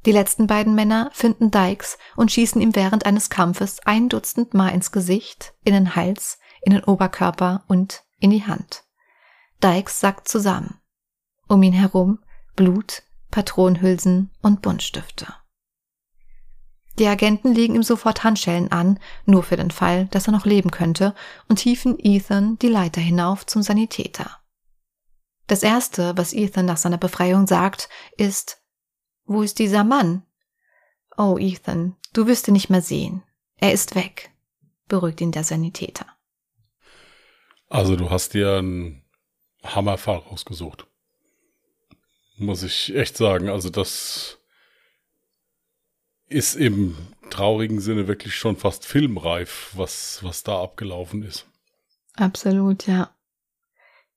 [0.06, 4.68] Die letzten beiden Männer finden Dykes und schießen ihm während eines Kampfes ein Dutzend Mal
[4.68, 8.84] ins Gesicht, in den Hals, in den Oberkörper und in die Hand.
[9.62, 10.80] Dykes sackt zusammen.
[11.46, 12.20] Um ihn herum
[12.56, 15.26] Blut, Patronenhülsen und Buntstifte.
[16.98, 20.70] Die Agenten legen ihm sofort Handschellen an, nur für den Fall, dass er noch leben
[20.70, 21.14] könnte,
[21.48, 24.38] und hieven Ethan die Leiter hinauf zum Sanitäter.
[25.46, 28.62] Das erste, was Ethan nach seiner Befreiung sagt, ist,
[29.26, 30.22] wo ist dieser Mann?
[31.18, 33.22] Oh, Ethan, du wirst ihn nicht mehr sehen.
[33.56, 34.30] Er ist weg,
[34.88, 36.06] beruhigt ihn der Sanitäter.
[37.68, 39.02] Also du hast dir einen
[39.62, 40.86] Hammerfall rausgesucht.
[42.36, 43.48] Muss ich echt sagen.
[43.48, 44.38] Also das
[46.28, 46.96] ist im
[47.30, 51.46] traurigen Sinne wirklich schon fast filmreif, was, was da abgelaufen ist.
[52.16, 53.14] Absolut, ja.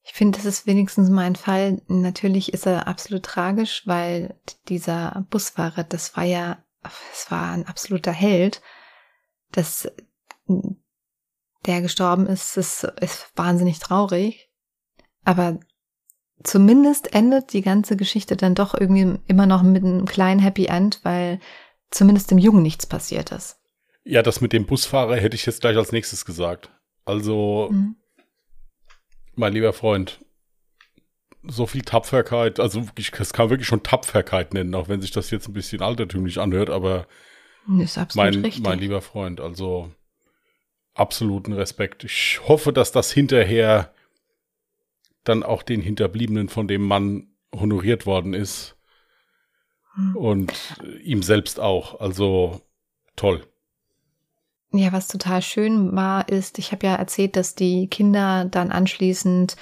[0.03, 1.81] Ich finde, das ist wenigstens mein Fall.
[1.87, 4.35] Natürlich ist er absolut tragisch, weil
[4.67, 6.63] dieser Busfahrer, das war ja,
[7.11, 8.61] es war ein absoluter Held.
[9.51, 9.89] Dass
[11.65, 14.49] der gestorben ist, ist, ist wahnsinnig traurig.
[15.25, 15.59] Aber
[16.43, 20.99] zumindest endet die ganze Geschichte dann doch irgendwie immer noch mit einem kleinen Happy End,
[21.03, 21.39] weil
[21.91, 23.59] zumindest dem Jungen nichts passiert ist.
[24.03, 26.71] Ja, das mit dem Busfahrer hätte ich jetzt gleich als nächstes gesagt.
[27.03, 27.95] Also, mhm.
[29.35, 30.19] mein lieber Freund,
[31.43, 35.31] so viel Tapferkeit, also ich das kann wirklich schon Tapferkeit nennen, auch wenn sich das
[35.31, 37.07] jetzt ein bisschen altertümlich anhört, aber
[37.79, 38.63] ist absolut mein, richtig.
[38.63, 39.91] mein lieber Freund, also
[40.99, 42.03] absoluten Respekt.
[42.03, 43.93] Ich hoffe, dass das hinterher
[45.23, 48.75] dann auch den Hinterbliebenen von dem Mann honoriert worden ist.
[50.13, 50.53] Und
[51.03, 51.99] ihm selbst auch.
[51.99, 52.61] Also
[53.15, 53.45] toll.
[54.71, 59.55] Ja, was total schön war, ist, ich habe ja erzählt, dass die Kinder dann anschließend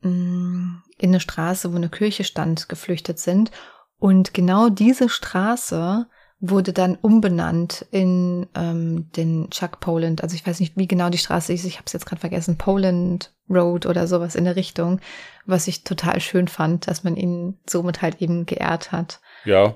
[0.00, 3.52] mh, mm, in eine Straße, wo eine Kirche stand, geflüchtet sind.
[3.98, 6.08] Und genau diese Straße
[6.40, 10.22] wurde dann umbenannt in ähm, den Chuck Poland.
[10.22, 11.64] Also ich weiß nicht, wie genau die Straße ist.
[11.64, 12.58] Ich habe es jetzt gerade vergessen.
[12.58, 15.00] Poland Road oder sowas in der Richtung,
[15.46, 19.20] was ich total schön fand, dass man ihn somit halt eben geehrt hat.
[19.44, 19.74] Ja,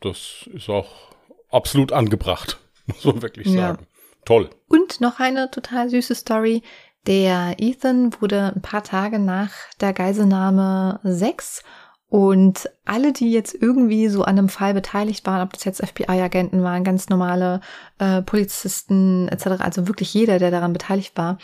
[0.00, 1.12] das ist auch
[1.50, 3.82] absolut angebracht, muss man wirklich sagen.
[3.82, 3.86] Ja.
[4.24, 4.50] Toll.
[4.68, 6.62] Und noch eine total süße Story.
[7.06, 9.50] Der Ethan wurde ein paar Tage nach
[9.80, 11.64] der Geiselnahme 6
[12.12, 16.62] Und alle, die jetzt irgendwie so an einem Fall beteiligt waren, ob das jetzt FBI-Agenten
[16.62, 17.62] waren, ganz normale
[17.98, 21.38] äh, Polizisten etc., also wirklich jeder, der daran beteiligt war,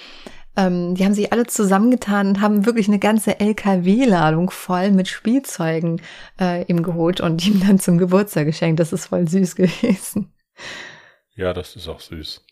[0.58, 6.02] ähm, die haben sich alle zusammengetan und haben wirklich eine ganze LKW-Ladung voll mit Spielzeugen
[6.38, 8.78] äh, ihm geholt und ihm dann zum Geburtstag geschenkt.
[8.78, 10.34] Das ist voll süß gewesen.
[11.34, 12.44] Ja, das ist auch süß.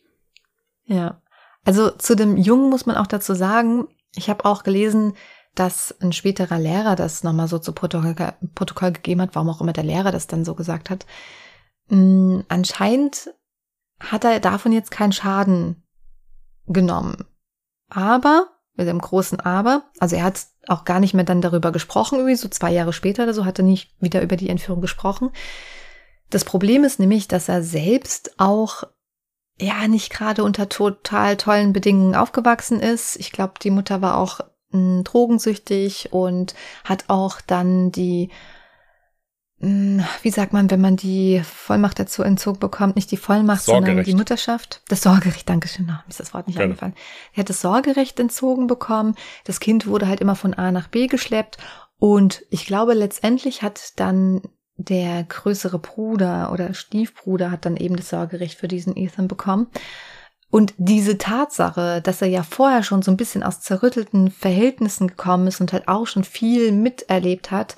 [0.86, 1.20] Ja.
[1.66, 5.12] Also zu dem Jungen muss man auch dazu sagen, ich habe auch gelesen,
[5.56, 8.14] dass ein späterer Lehrer das nochmal so zu Protokoll,
[8.54, 11.06] Protokoll gegeben hat, warum auch immer der Lehrer das dann so gesagt hat.
[11.88, 13.34] Hm, anscheinend
[13.98, 15.82] hat er davon jetzt keinen Schaden
[16.66, 17.24] genommen.
[17.88, 22.16] Aber, mit dem großen Aber, also er hat auch gar nicht mehr dann darüber gesprochen,
[22.16, 25.30] irgendwie so zwei Jahre später oder so, hat er nicht wieder über die Entführung gesprochen.
[26.28, 28.84] Das Problem ist nämlich, dass er selbst auch
[29.58, 33.16] ja nicht gerade unter total tollen Bedingungen aufgewachsen ist.
[33.16, 34.40] Ich glaube, die Mutter war auch
[35.04, 38.30] drogensüchtig und hat auch dann die,
[39.58, 44.14] wie sagt man, wenn man die Vollmacht dazu entzogen bekommt, nicht die Vollmacht, sondern die
[44.14, 44.82] Mutterschaft.
[44.88, 46.70] Das Sorgerecht, Dankeschön, no, ist das Wort nicht Gerne.
[46.72, 46.94] eingefallen.
[47.32, 49.14] Er hat das Sorgerecht entzogen bekommen.
[49.44, 51.58] Das Kind wurde halt immer von A nach B geschleppt
[51.98, 54.42] und ich glaube, letztendlich hat dann
[54.76, 59.68] der größere Bruder oder Stiefbruder hat dann eben das Sorgerecht für diesen Ethan bekommen.
[60.56, 65.48] Und diese Tatsache, dass er ja vorher schon so ein bisschen aus zerrüttelten Verhältnissen gekommen
[65.48, 67.76] ist und halt auch schon viel miterlebt hat,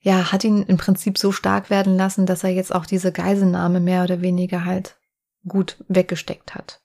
[0.00, 3.80] ja, hat ihn im Prinzip so stark werden lassen, dass er jetzt auch diese Geiselnahme
[3.80, 4.96] mehr oder weniger halt
[5.46, 6.80] gut weggesteckt hat.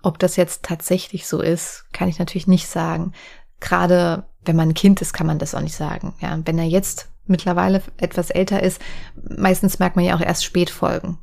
[0.00, 3.14] Ob das jetzt tatsächlich so ist, kann ich natürlich nicht sagen.
[3.58, 6.14] Gerade wenn man ein Kind ist, kann man das auch nicht sagen.
[6.20, 8.80] Ja, wenn er jetzt mittlerweile etwas älter ist,
[9.16, 11.18] meistens merkt man ja auch erst Spätfolgen.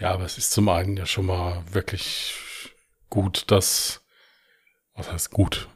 [0.00, 2.34] Ja, aber es ist zum einen ja schon mal wirklich
[3.10, 4.02] gut, dass,
[4.94, 5.68] was heißt gut?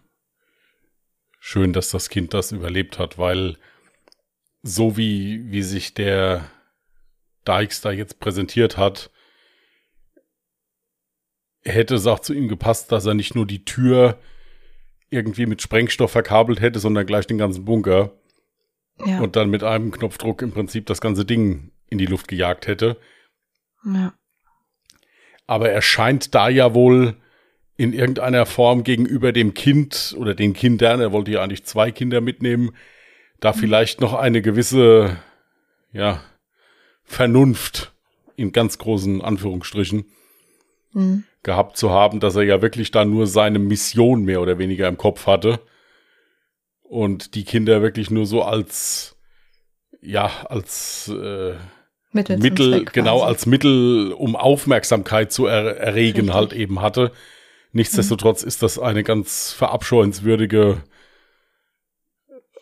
[1.39, 3.59] Schön, dass das Kind das überlebt hat, weil
[4.63, 6.51] so wie, wie sich der
[7.47, 9.11] Dykes da jetzt präsentiert hat,
[11.63, 14.19] hätte es auch zu ihm gepasst, dass er nicht nur die Tür
[15.11, 18.13] irgendwie mit Sprengstoff verkabelt hätte, sondern gleich den ganzen Bunker.
[19.05, 19.21] Ja.
[19.21, 22.99] Und dann mit einem Knopfdruck im Prinzip das ganze Ding in die Luft gejagt hätte.
[23.85, 24.15] Ja.
[25.47, 27.17] Aber er scheint da ja wohl
[27.77, 32.21] in irgendeiner Form gegenüber dem Kind oder den Kindern, er wollte ja eigentlich zwei Kinder
[32.21, 32.71] mitnehmen,
[33.41, 33.57] da mhm.
[33.57, 35.17] vielleicht noch eine gewisse,
[35.93, 36.23] ja,
[37.03, 37.93] Vernunft
[38.37, 40.07] in ganz großen Anführungsstrichen
[40.93, 41.25] mhm.
[41.43, 44.97] gehabt zu haben, dass er ja wirklich da nur seine Mission mehr oder weniger im
[44.97, 45.61] Kopf hatte
[46.83, 49.17] und die Kinder wirklich nur so als,
[50.01, 51.55] ja, als äh,
[52.15, 56.35] Mittel, Mittel genau als Mittel, um Aufmerksamkeit zu er erregen, Richtig.
[56.35, 57.13] halt eben hatte.
[57.73, 58.49] Nichtsdestotrotz mhm.
[58.49, 60.83] ist das eine ganz verabscheuenswürdige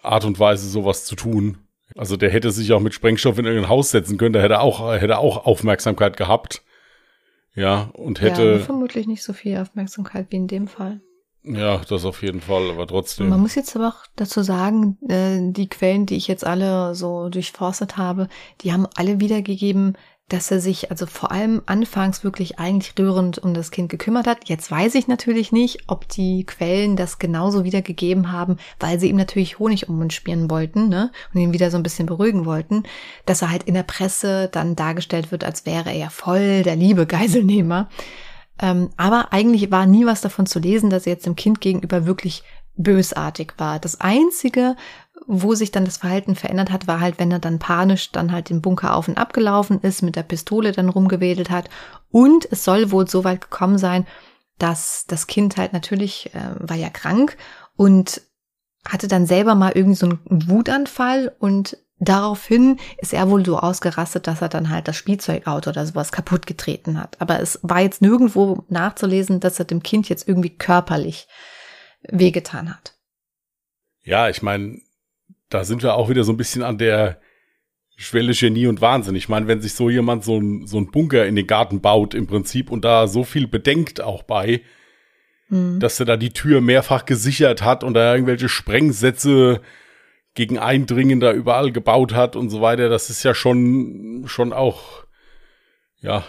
[0.02, 1.58] Art und Weise, sowas zu tun.
[1.96, 4.92] Also der hätte sich auch mit Sprengstoff in irgendein Haus setzen können, da hätte auch,
[4.94, 6.62] hätte auch Aufmerksamkeit gehabt.
[7.54, 8.52] Ja, und hätte.
[8.52, 11.00] Ja, vermutlich nicht so viel Aufmerksamkeit wie in dem Fall.
[11.44, 13.28] Ja, das auf jeden Fall, aber trotzdem.
[13.28, 17.28] Man muss jetzt aber auch dazu sagen, äh, die Quellen, die ich jetzt alle so
[17.30, 18.28] durchforstet habe,
[18.60, 19.96] die haben alle wiedergegeben,
[20.28, 24.48] dass er sich also vor allem anfangs wirklich eigentlich rührend um das Kind gekümmert hat.
[24.48, 29.16] Jetzt weiß ich natürlich nicht, ob die Quellen das genauso wiedergegeben haben, weil sie ihm
[29.16, 31.10] natürlich Honig um den Mund spielen wollten ne?
[31.34, 32.84] und ihn wieder so ein bisschen beruhigen wollten,
[33.26, 36.76] dass er halt in der Presse dann dargestellt wird, als wäre er ja voll der
[36.76, 37.88] liebe Geiselnehmer.
[38.62, 42.06] Ähm, aber eigentlich war nie was davon zu lesen, dass er jetzt dem Kind gegenüber
[42.06, 42.44] wirklich
[42.76, 43.78] bösartig war.
[43.78, 44.76] Das Einzige,
[45.26, 48.48] wo sich dann das Verhalten verändert hat, war halt, wenn er dann panisch dann halt
[48.48, 51.68] den Bunker auf und ab gelaufen ist, mit der Pistole dann rumgewedelt hat.
[52.10, 54.06] Und es soll wohl so weit gekommen sein,
[54.58, 57.36] dass das Kind halt natürlich äh, war ja krank
[57.76, 58.22] und
[58.86, 64.26] hatte dann selber mal irgendwie so einen Wutanfall und Daraufhin ist er wohl so ausgerastet,
[64.26, 67.20] dass er dann halt das Spielzeugauto oder sowas kaputt getreten hat.
[67.20, 71.28] Aber es war jetzt nirgendwo nachzulesen, dass er dem Kind jetzt irgendwie körperlich
[72.02, 72.96] wehgetan hat.
[74.02, 74.80] Ja, ich meine,
[75.48, 77.20] da sind wir auch wieder so ein bisschen an der
[77.96, 79.14] Schwelle Genie und Wahnsinn.
[79.14, 82.14] Ich meine, wenn sich so jemand so ein, so ein Bunker in den Garten baut
[82.14, 84.62] im Prinzip und da so viel bedenkt auch bei,
[85.50, 85.78] mhm.
[85.78, 89.60] dass er da die Tür mehrfach gesichert hat und da irgendwelche Sprengsätze
[90.34, 95.04] gegen Eindringen da überall gebaut hat und so weiter, das ist ja schon, schon auch,
[96.00, 96.24] ja,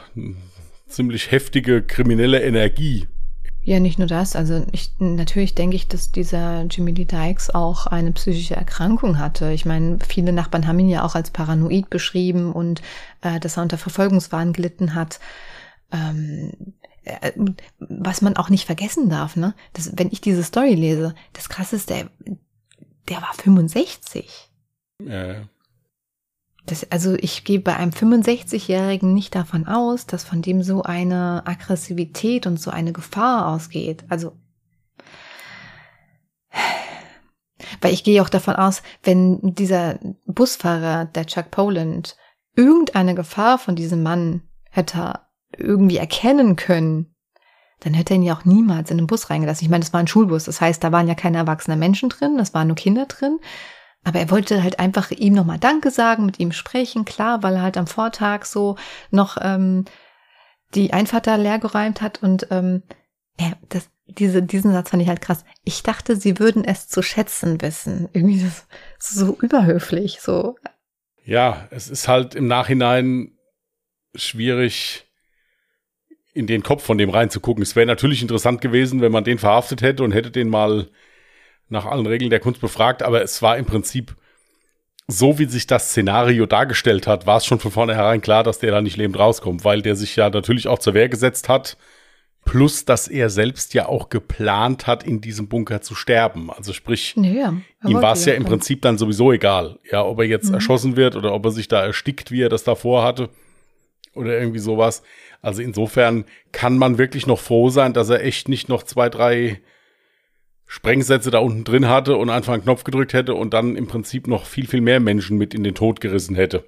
[0.87, 3.07] ziemlich heftige kriminelle Energie.
[3.65, 4.35] Ja, nicht nur das.
[4.35, 9.53] Also ich, natürlich denke ich, dass dieser Jimmy Lee Dykes auch eine psychische Erkrankung hatte.
[9.53, 12.81] Ich meine, viele Nachbarn haben ihn ja auch als paranoid beschrieben und
[13.21, 15.21] äh, dass er unter Verfolgungswahn gelitten hat.
[15.93, 16.51] Ähm,
[17.05, 17.31] äh,
[17.79, 19.53] was man auch nicht vergessen darf, ne?
[19.71, 22.09] Das, wenn ich diese Story lese, das krasse ist, der,
[23.09, 24.49] der war 65.
[25.03, 25.47] Ja.
[26.65, 31.43] Das, also ich gehe bei einem 65-Jährigen nicht davon aus, dass von dem so eine
[31.45, 34.05] Aggressivität und so eine Gefahr ausgeht.
[34.07, 34.37] Also
[37.81, 42.15] weil ich gehe auch davon aus, wenn dieser Busfahrer, der Chuck Poland,
[42.55, 45.19] irgendeine Gefahr von diesem Mann hätte
[45.57, 47.12] irgendwie erkennen können,
[47.83, 49.65] dann hätte er ihn ja auch niemals in den Bus reingelassen.
[49.65, 52.37] Ich meine, das war ein Schulbus, das heißt, da waren ja keine erwachsenen Menschen drin,
[52.37, 53.39] das waren nur Kinder drin.
[54.03, 57.61] Aber er wollte halt einfach ihm nochmal Danke sagen, mit ihm sprechen, klar, weil er
[57.61, 58.75] halt am Vortag so
[59.11, 59.85] noch ähm,
[60.75, 62.83] die Einfahrt da leer geräumt hat und ähm,
[63.39, 65.45] ja, das, diese, diesen Satz fand ich halt krass.
[65.63, 68.09] Ich dachte, sie würden es zu schätzen wissen.
[68.13, 68.67] Irgendwie das,
[68.99, 70.57] so überhöflich, so.
[71.23, 73.37] Ja, es ist halt im Nachhinein
[74.13, 75.05] schwierig,
[76.33, 77.61] in den Kopf von dem reinzugucken.
[77.61, 80.87] Es wäre natürlich interessant gewesen, wenn man den verhaftet hätte und hätte den mal
[81.69, 84.15] nach allen Regeln der Kunst befragt, aber es war im Prinzip
[85.07, 88.71] so, wie sich das Szenario dargestellt hat, war es schon von vornherein klar, dass der
[88.71, 91.77] da nicht lebend rauskommt, weil der sich ja natürlich auch zur Wehr gesetzt hat,
[92.45, 96.51] plus dass er selbst ja auch geplant hat, in diesem Bunker zu sterben.
[96.51, 97.53] Also sprich, ja,
[97.85, 100.55] ihm war es ja im Prinzip dann sowieso egal, ja, ob er jetzt mhm.
[100.55, 103.29] erschossen wird oder ob er sich da erstickt, wie er das davor hatte
[104.15, 105.03] oder irgendwie sowas.
[105.41, 109.61] Also insofern kann man wirklich noch froh sein, dass er echt nicht noch zwei, drei
[110.65, 114.27] Sprengsätze da unten drin hatte und einfach einen Knopf gedrückt hätte und dann im Prinzip
[114.27, 116.63] noch viel, viel mehr Menschen mit in den Tod gerissen hätte.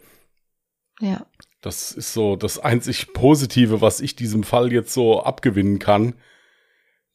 [1.00, 1.26] Ja.
[1.62, 6.14] Das ist so das einzig Positive, was ich diesem Fall jetzt so abgewinnen kann.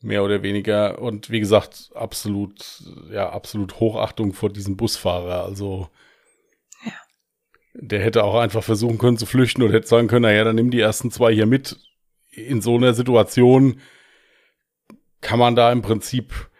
[0.01, 1.01] Mehr oder weniger.
[1.01, 5.45] Und wie gesagt, absolut, ja, absolut Hochachtung vor diesem Busfahrer.
[5.45, 5.89] Also.
[7.75, 10.71] Der hätte auch einfach versuchen können zu flüchten oder hätte sagen können, naja, dann nimm
[10.71, 11.77] die ersten zwei hier mit.
[12.31, 13.81] In so einer Situation
[15.21, 16.51] kann man da im Prinzip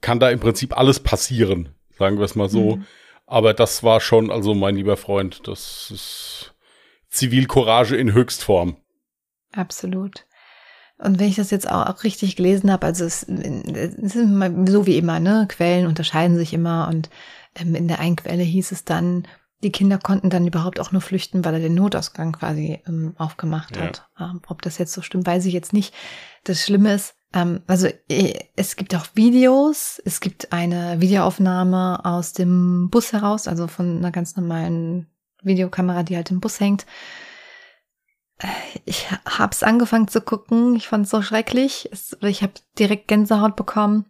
[0.00, 2.76] kann da im Prinzip alles passieren, sagen wir es mal so.
[2.76, 2.86] Mhm.
[3.26, 6.54] Aber das war schon, also mein lieber Freund, das ist
[7.08, 8.76] Zivilcourage in Höchstform.
[9.52, 10.26] Absolut.
[10.98, 14.28] Und wenn ich das jetzt auch richtig gelesen habe, also es, es ist
[14.66, 15.46] so wie immer, ne?
[15.48, 17.10] Quellen unterscheiden sich immer und
[17.56, 19.26] ähm, in der einen Quelle hieß es dann,
[19.62, 23.76] die Kinder konnten dann überhaupt auch nur flüchten, weil er den Notausgang quasi ähm, aufgemacht
[23.76, 23.82] ja.
[23.82, 24.08] hat.
[24.18, 25.94] Ähm, ob das jetzt so stimmt, weiß ich jetzt nicht.
[26.44, 32.32] Das Schlimme ist, ähm, also äh, es gibt auch Videos, es gibt eine Videoaufnahme aus
[32.32, 35.06] dem Bus heraus, also von einer ganz normalen
[35.42, 36.84] Videokamera, die halt im Bus hängt.
[38.38, 38.48] Äh,
[38.84, 41.90] ich hab's angefangen zu gucken, ich fand's so schrecklich.
[42.20, 44.06] Ich habe direkt Gänsehaut bekommen.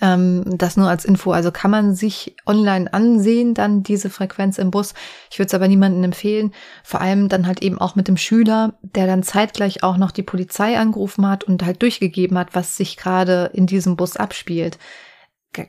[0.00, 1.32] Ähm, das nur als Info.
[1.32, 4.94] Also kann man sich online ansehen, dann diese Frequenz im Bus.
[5.30, 6.52] Ich würde es aber niemandem empfehlen.
[6.82, 10.22] Vor allem dann halt eben auch mit dem Schüler, der dann zeitgleich auch noch die
[10.22, 14.78] Polizei angerufen hat und halt durchgegeben hat, was sich gerade in diesem Bus abspielt.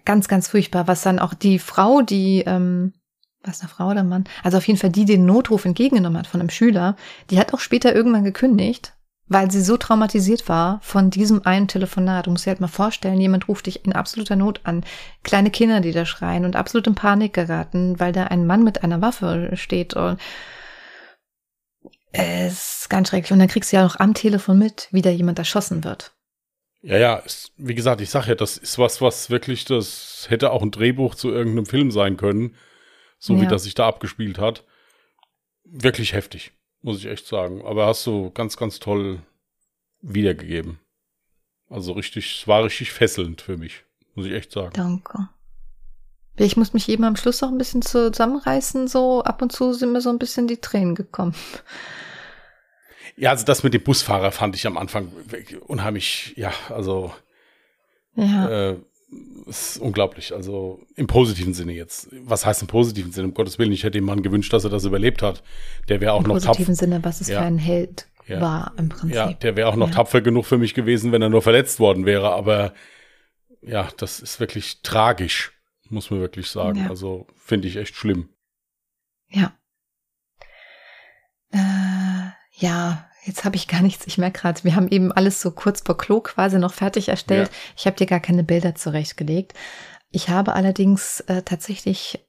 [0.05, 0.88] Ganz, ganz furchtbar.
[0.88, 2.93] Was dann auch die Frau, die, ähm,
[3.43, 6.39] was eine Frau oder Mann, also auf jeden Fall die den Notruf entgegengenommen hat von
[6.39, 6.95] einem Schüler,
[7.30, 8.93] die hat auch später irgendwann gekündigt
[9.28, 12.28] weil sie so traumatisiert war von diesem einen Telefonat.
[12.28, 14.86] Du musst dir halt mal vorstellen, jemand ruft dich in absoluter Not an.
[15.24, 18.84] Kleine Kinder, die da schreien und absolut in Panik geraten, weil da ein Mann mit
[18.84, 20.20] einer Waffe steht und
[22.12, 23.32] es ist ganz schrecklich.
[23.32, 26.12] Und dann kriegst du ja auch am Telefon mit, wie da jemand erschossen wird.
[26.82, 30.52] Ja, ja, ist, wie gesagt, ich sag ja, das ist was, was wirklich, das hätte
[30.52, 32.56] auch ein Drehbuch zu irgendeinem Film sein können,
[33.18, 33.42] so ja.
[33.42, 34.66] wie das sich da abgespielt hat.
[35.64, 36.52] Wirklich heftig
[36.84, 37.64] muss ich echt sagen.
[37.66, 39.20] Aber hast du ganz, ganz toll
[40.02, 40.80] wiedergegeben.
[41.70, 44.74] Also richtig, es war richtig fesselnd für mich, muss ich echt sagen.
[44.76, 45.30] Danke.
[46.36, 49.92] Ich muss mich eben am Schluss auch ein bisschen zusammenreißen, so ab und zu sind
[49.92, 51.36] mir so ein bisschen die Tränen gekommen.
[53.16, 55.12] Ja, also das mit dem Busfahrer fand ich am Anfang
[55.68, 57.14] unheimlich, ja, also
[58.16, 58.72] ja.
[58.72, 58.78] Äh,
[59.47, 60.34] ist unglaublich.
[60.34, 62.09] Also im positiven Sinne jetzt.
[62.26, 63.28] Was heißt im positiven Sinne?
[63.28, 65.43] Um Gottes Willen, ich hätte dem Mann gewünscht, dass er das überlebt hat.
[65.89, 66.47] Der wäre auch Im noch tapfer.
[66.47, 67.39] Im positiven Sinne, was es ja.
[67.39, 68.41] für ein Held ja.
[68.41, 69.16] war im Prinzip.
[69.16, 69.95] Ja, der wäre auch noch ja.
[69.95, 72.32] tapfer genug für mich gewesen, wenn er nur verletzt worden wäre.
[72.32, 72.74] Aber
[73.61, 75.51] ja, das ist wirklich tragisch,
[75.89, 76.88] muss man wirklich sagen.
[76.89, 78.30] Also finde ich echt schlimm.
[79.30, 79.53] Ja.
[81.51, 84.06] Äh, ja, Jetzt habe ich gar nichts.
[84.08, 87.50] Ich merke gerade, wir haben eben alles so kurz vor Klo quasi noch fertig erstellt.
[87.50, 87.58] Ja.
[87.78, 89.54] Ich habe dir gar keine Bilder zurechtgelegt.
[90.12, 92.20] Ich habe allerdings äh, tatsächlich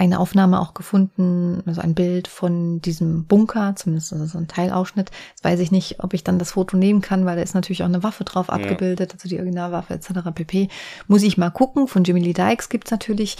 [0.00, 5.10] eine Aufnahme auch gefunden, also ein Bild von diesem Bunker, zumindest also so ein Teilausschnitt.
[5.30, 7.82] Jetzt weiß ich nicht, ob ich dann das Foto nehmen kann, weil da ist natürlich
[7.82, 8.54] auch eine Waffe drauf ja.
[8.54, 10.30] abgebildet, also die Originalwaffe etc.
[10.34, 10.68] pp.
[11.06, 11.86] Muss ich mal gucken.
[11.86, 13.36] Von Jimmy Lee Dykes gibt's natürlich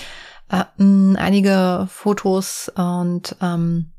[0.51, 3.93] äh, einige Fotos und ähm,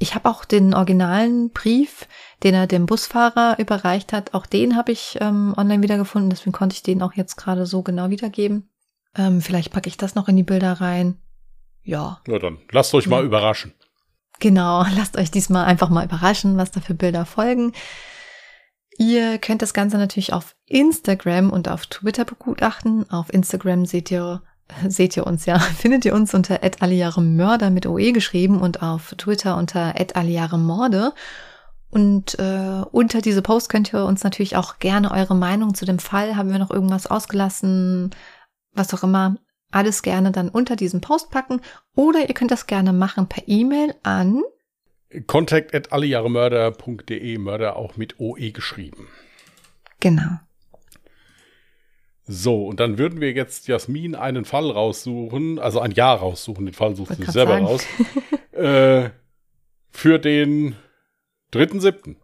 [0.00, 2.08] ich habe auch den originalen Brief,
[2.42, 6.74] den er dem Busfahrer überreicht hat, auch den habe ich ähm, online wiedergefunden, deswegen konnte
[6.74, 8.70] ich den auch jetzt gerade so genau wiedergeben.
[9.14, 11.18] Ähm, vielleicht packe ich das noch in die Bilder rein.
[11.82, 12.22] Ja.
[12.26, 13.74] Ja, dann lasst euch mal überraschen.
[14.38, 17.74] Genau, lasst euch diesmal einfach mal überraschen, was da für Bilder folgen.
[18.96, 23.08] Ihr könnt das Ganze natürlich auf Instagram und auf Twitter begutachten.
[23.10, 24.42] Auf Instagram seht ihr,
[24.88, 26.62] seht ihr uns ja, findet ihr uns unter
[27.36, 29.94] Mörder mit OE geschrieben und auf Twitter unter
[30.58, 31.12] Morde.
[31.90, 35.98] Und äh, unter diese Post könnt ihr uns natürlich auch gerne eure Meinung zu dem
[35.98, 38.10] Fall, haben wir noch irgendwas ausgelassen,
[38.72, 39.36] was auch immer,
[39.72, 41.60] alles gerne dann unter diesen Post packen.
[41.96, 44.42] Oder ihr könnt das gerne machen per E-Mail an
[45.26, 49.08] Contact at allejahremörder.de, Mörder auch mit OE geschrieben.
[49.98, 50.38] Genau.
[52.32, 56.74] So, und dann würden wir jetzt Jasmin einen Fall raussuchen, also ein Jahr raussuchen, den
[56.74, 57.66] Fall sucht sie selber sagen.
[57.66, 57.84] raus,
[58.52, 59.10] äh,
[59.90, 60.76] für den
[61.52, 62.14] 3.7.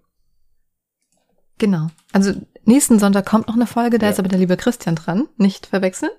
[1.59, 1.89] Genau.
[2.13, 2.35] Also
[2.65, 4.13] nächsten Sonntag kommt noch eine Folge, da ja.
[4.13, 6.13] ist aber der liebe Christian dran, nicht verwechseln.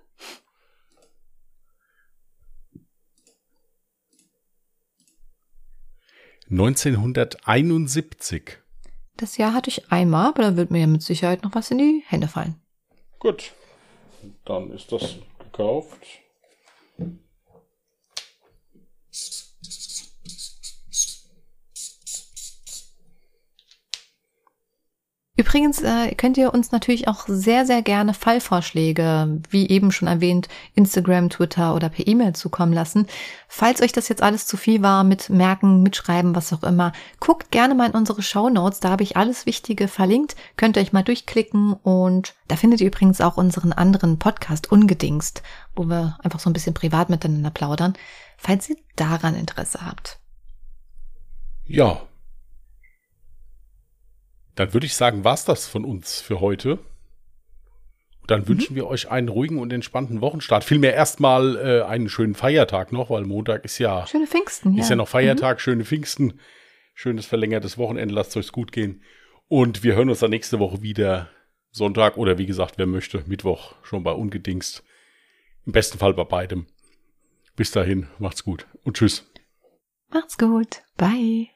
[6.52, 8.58] 1971.
[9.16, 11.78] Das Jahr hatte ich einmal, aber da wird mir ja mit Sicherheit noch was in
[11.78, 12.60] die Hände fallen.
[13.20, 13.54] Gut,
[14.46, 16.00] dann ist das gekauft.
[25.40, 30.50] Übrigens äh, könnt ihr uns natürlich auch sehr, sehr gerne Fallvorschläge, wie eben schon erwähnt,
[30.74, 33.06] Instagram, Twitter oder per E-Mail zukommen lassen.
[33.48, 37.52] Falls euch das jetzt alles zu viel war, mit Merken, mitschreiben, was auch immer, guckt
[37.52, 40.92] gerne mal in unsere Show Notes, da habe ich alles Wichtige verlinkt, könnt ihr euch
[40.92, 45.44] mal durchklicken und da findet ihr übrigens auch unseren anderen Podcast Ungedingst,
[45.76, 47.94] wo wir einfach so ein bisschen privat miteinander plaudern,
[48.38, 50.18] falls ihr daran Interesse habt.
[51.68, 52.02] Ja,
[54.58, 56.80] dann würde ich sagen, war's das von uns für heute.
[58.26, 58.48] Dann mhm.
[58.50, 60.64] wünschen wir euch einen ruhigen und entspannten Wochenstart.
[60.64, 64.06] Vielmehr erstmal äh, einen schönen Feiertag noch, weil Montag ist ja.
[64.08, 64.82] Schöne Pfingsten, ja.
[64.82, 65.62] Ist ja noch Feiertag, mhm.
[65.62, 66.40] schöne Pfingsten.
[66.96, 68.16] Schönes verlängertes Wochenende.
[68.16, 69.04] Lasst euch gut gehen.
[69.48, 71.30] Und wir hören uns dann nächste Woche wieder.
[71.70, 74.84] Sonntag oder wie gesagt, wer möchte, Mittwoch schon bei Ungedingst.
[75.68, 76.66] Im besten Fall bei beidem.
[77.56, 79.30] Bis dahin, macht's gut und tschüss.
[80.10, 80.82] Macht's gut.
[80.96, 81.50] Bye.